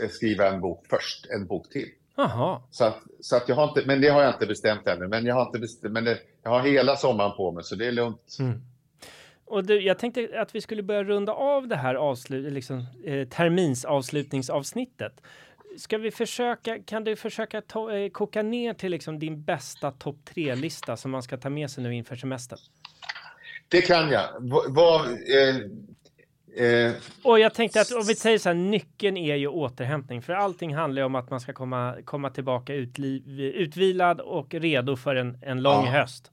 eh, 0.03 0.09
skriva 0.11 0.49
en 0.49 0.61
bok 0.61 0.87
först, 0.91 1.27
en 1.27 1.47
bok 1.47 1.71
till. 1.71 1.89
Aha. 2.17 2.63
Så, 2.71 2.85
att, 2.85 2.99
så 3.21 3.37
att 3.37 3.49
jag 3.49 3.57
har 3.57 3.69
inte, 3.69 3.83
men 3.87 4.01
det 4.01 4.09
har 4.09 4.23
jag 4.23 4.35
inte 4.35 4.47
bestämt 4.47 4.87
ännu. 4.87 5.09
Men 5.09 5.27
jag 5.27 5.35
har, 5.35 5.47
inte 5.47 5.59
bestämt, 5.59 5.93
men 5.93 6.05
det, 6.05 6.19
jag 6.43 6.51
har 6.51 6.61
hela 6.61 6.97
sommaren 6.97 7.37
på 7.37 7.53
mig, 7.53 7.65
så 7.65 7.75
det 7.75 7.87
är 7.87 7.93
lugnt. 7.93 8.37
Mm. 8.41 8.63
Och 9.45 9.65
du, 9.65 9.81
jag 9.81 9.99
tänkte 9.99 10.29
att 10.41 10.55
vi 10.55 10.61
skulle 10.61 10.83
börja 10.83 11.05
runda 11.05 11.33
av 11.33 11.69
det 11.69 11.77
här 11.77 11.95
avslut, 11.95 12.53
liksom, 12.53 12.87
eh, 13.05 13.29
terminsavslutningsavsnittet. 13.29 15.23
Ska 15.77 15.99
vi 15.99 16.11
försöka, 16.11 16.79
kan 16.79 17.05
du 17.05 17.17
försöka 17.17 17.61
ta, 17.61 17.97
eh, 17.97 18.11
koka 18.11 18.43
ner 18.43 18.75
till 18.75 18.91
liksom 18.91 19.19
din 19.19 19.43
bästa 19.43 19.91
topp 19.91 20.17
tre-lista 20.25 20.97
som 20.97 21.11
man 21.11 21.23
ska 21.23 21.37
ta 21.37 21.51
med 21.51 21.71
sig 21.71 21.83
nu 21.83 21.95
inför 21.95 22.17
semestern? 22.17 22.59
Det 23.69 23.81
kan 23.81 24.11
jag. 24.11 24.29
Vad, 24.69 25.07
eh, 25.07 25.57
eh, 26.67 26.93
och 27.23 27.41
jag 27.41 27.55
tänkte 27.55 27.81
att 27.81 27.93
om 27.93 28.05
vi 28.09 28.15
säger 28.15 28.39
så 28.39 28.49
här, 28.49 28.55
nyckeln 28.55 29.17
är 29.17 29.37
ju 29.37 29.49
återhämtning, 29.49 30.23
för 30.23 30.33
allting 30.33 30.75
handlar 30.75 31.03
ju 31.03 31.07
om 31.07 31.15
att 31.15 31.31
man 31.31 31.41
ska 31.41 31.53
komma, 31.53 31.97
komma 32.05 32.31
tillbaka 32.31 32.75
utliv, 32.75 33.41
utvilad 33.41 34.21
och 34.21 34.55
redo 34.55 34.97
för 34.97 35.15
en, 35.17 35.39
en 35.43 35.63
lång 35.63 35.87
ja. 35.87 35.93
höst. 35.93 36.31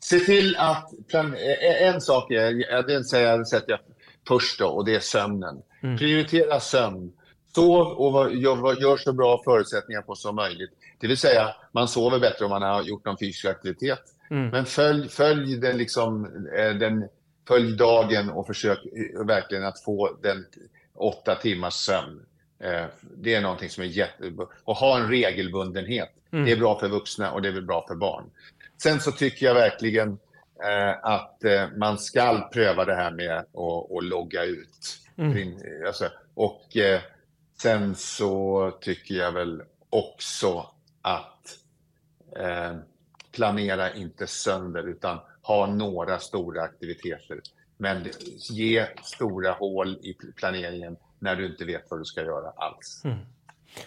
Se 0.00 0.18
till 0.18 0.56
att, 0.56 0.92
eh, 1.14 1.88
en 1.88 2.00
sak 2.00 2.30
är, 2.30 2.82
det 2.82 3.04
sätter 3.44 3.70
jag 3.70 3.80
först 4.28 4.58
då, 4.58 4.66
och 4.66 4.84
det 4.84 4.94
är 4.94 5.00
sömnen. 5.00 5.62
Mm. 5.82 5.98
Prioritera 5.98 6.60
sömn. 6.60 7.12
Sov 7.54 7.86
och 7.86 8.34
gör, 8.34 8.80
gör 8.80 8.96
så 8.96 9.12
bra 9.12 9.42
förutsättningar 9.44 10.02
på 10.02 10.14
som 10.14 10.36
möjligt. 10.36 10.70
Det 11.00 11.06
vill 11.06 11.18
säga, 11.18 11.54
man 11.72 11.88
sover 11.88 12.18
bättre 12.18 12.44
om 12.44 12.50
man 12.50 12.62
har 12.62 12.82
gjort 12.82 13.04
någon 13.04 13.18
fysisk 13.18 13.44
aktivitet. 13.44 14.02
Mm. 14.30 14.48
Men 14.48 14.64
följ, 14.64 15.08
följ, 15.08 15.56
den 15.56 15.78
liksom, 15.78 16.24
eh, 16.56 16.70
den, 16.70 17.08
följ 17.48 17.76
dagen 17.76 18.30
och 18.30 18.46
försök 18.46 18.78
eh, 18.78 19.24
verkligen 19.26 19.64
att 19.64 19.80
få 19.80 20.16
den 20.22 20.46
åtta 20.94 21.34
timmars 21.34 21.74
sömn. 21.74 22.20
Eh, 22.60 22.84
det 23.16 23.34
är 23.34 23.40
någonting 23.40 23.70
som 23.70 23.84
är 23.84 23.88
jättebra. 23.88 24.46
Och 24.64 24.76
ha 24.76 24.98
en 24.98 25.08
regelbundenhet. 25.08 26.10
Mm. 26.32 26.44
Det 26.44 26.52
är 26.52 26.56
bra 26.56 26.78
för 26.78 26.88
vuxna 26.88 27.32
och 27.32 27.42
det 27.42 27.48
är 27.48 27.60
bra 27.60 27.84
för 27.88 27.94
barn. 27.94 28.24
Sen 28.82 29.00
så 29.00 29.12
tycker 29.12 29.46
jag 29.46 29.54
verkligen 29.54 30.18
att 31.02 31.42
man 31.76 31.98
ska 31.98 32.48
pröva 32.52 32.84
det 32.84 32.94
här 32.94 33.10
med 33.10 33.38
att 33.38 34.04
logga 34.04 34.44
ut. 34.44 34.98
Mm. 35.16 35.58
Alltså, 35.86 36.10
och 36.34 36.76
Sen 37.62 37.94
så 37.94 38.70
tycker 38.80 39.14
jag 39.14 39.32
väl 39.32 39.62
också 39.90 40.66
att 41.02 41.58
eh, 42.36 42.76
planera 43.32 43.94
inte 43.94 44.26
sönder 44.26 44.88
utan 44.88 45.18
ha 45.42 45.66
några 45.66 46.18
stora 46.18 46.62
aktiviteter. 46.62 47.40
Men 47.76 48.08
ge 48.50 48.86
stora 49.02 49.52
hål 49.52 49.88
i 49.88 50.16
planeringen 50.36 50.96
när 51.18 51.36
du 51.36 51.46
inte 51.46 51.64
vet 51.64 51.86
vad 51.90 52.00
du 52.00 52.04
ska 52.04 52.22
göra 52.22 52.50
alls. 52.56 53.02
Mm. 53.04 53.18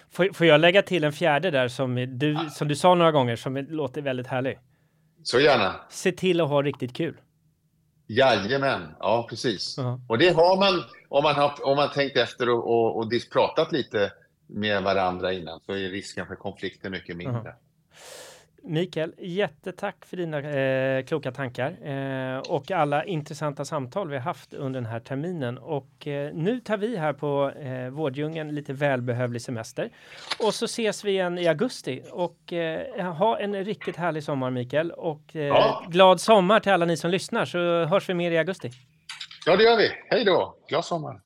Får, 0.10 0.34
får 0.34 0.47
jag 0.47 0.62
lägga 0.62 0.81
till 0.81 1.03
en 1.03 1.13
fjärde 1.13 1.51
där 1.51 1.67
som 1.67 2.17
du, 2.19 2.38
som 2.51 2.67
du 2.67 2.75
sa 2.75 2.95
några 2.95 3.12
gånger 3.12 3.36
som 3.36 3.57
låter 3.57 4.01
väldigt 4.01 4.27
härlig? 4.27 4.60
Så 5.23 5.39
gärna. 5.39 5.75
Se 5.89 6.12
till 6.12 6.41
att 6.41 6.49
ha 6.49 6.62
riktigt 6.62 6.95
kul. 6.95 7.17
Jajamän, 8.12 8.95
ja 9.00 9.28
precis. 9.30 9.78
Uh 9.78 9.86
-huh. 9.86 10.02
Och 10.08 10.17
det 10.17 10.30
har 10.30 10.58
man 10.58 10.84
om 11.10 11.24
man 11.24 11.36
har 11.36 11.65
om 11.65 11.76
man 11.76 11.89
tänkt 11.91 12.17
efter 12.17 12.50
och, 12.50 12.67
och, 12.67 12.97
och 12.97 13.12
pratat 13.32 13.71
lite 13.71 14.13
med 14.47 14.84
varandra 14.84 15.34
innan 15.34 15.60
så 15.65 15.71
är 15.71 15.89
risken 15.89 16.28
för 16.28 16.36
konflikter 16.36 16.89
mycket 16.89 17.17
mindre. 17.17 17.41
Uh 17.41 17.45
-huh. 17.45 17.54
Mikael, 18.63 19.13
jättetack 19.17 20.06
för 20.06 20.17
dina 20.17 20.39
eh, 20.39 21.06
kloka 21.06 21.32
tankar 21.32 21.88
eh, 21.88 22.39
och 22.39 22.71
alla 22.71 23.06
intressanta 23.06 23.65
samtal 23.65 24.10
vi 24.10 24.15
har 24.15 24.24
haft 24.24 24.54
under 24.54 24.82
den 24.82 24.89
här 24.89 25.00
terminen. 25.00 25.58
Och 25.58 26.08
eh, 26.08 26.34
nu 26.34 26.60
tar 26.60 26.78
vi 26.78 26.97
här 26.97 27.13
på 27.13 27.52
eh, 27.60 27.89
Vårdjungeln 27.89 28.56
lite 28.56 28.74
välbehövlig 28.74 29.41
semester 29.41 29.89
och 30.43 30.54
så 30.54 30.65
ses 30.65 31.04
vi 31.04 31.12
igen 31.12 31.38
i 31.38 31.47
augusti 31.47 32.02
och 32.12 32.54
eh, 32.54 33.13
ha 33.13 33.39
en 33.39 33.65
riktigt 33.65 33.95
härlig 33.95 34.24
sommar 34.24 34.52
Mikael 34.52 34.91
och 34.91 35.36
eh, 35.36 35.41
ja. 35.41 35.86
glad 35.89 36.21
sommar 36.21 36.60
till 36.60 36.71
alla 36.71 36.86
ni 36.86 36.97
som 36.97 37.12
lyssnar 37.12 37.45
så 37.45 37.86
hörs 37.86 38.10
vi 38.10 38.13
mer 38.13 38.32
i 38.32 38.38
augusti. 38.38 38.71
Ja, 39.45 39.56
det 39.56 39.63
gör 39.63 39.78
vi. 39.78 39.89
Hej 40.10 40.26
då! 40.26 40.56
Glad 40.69 40.86
sommar! 40.86 41.21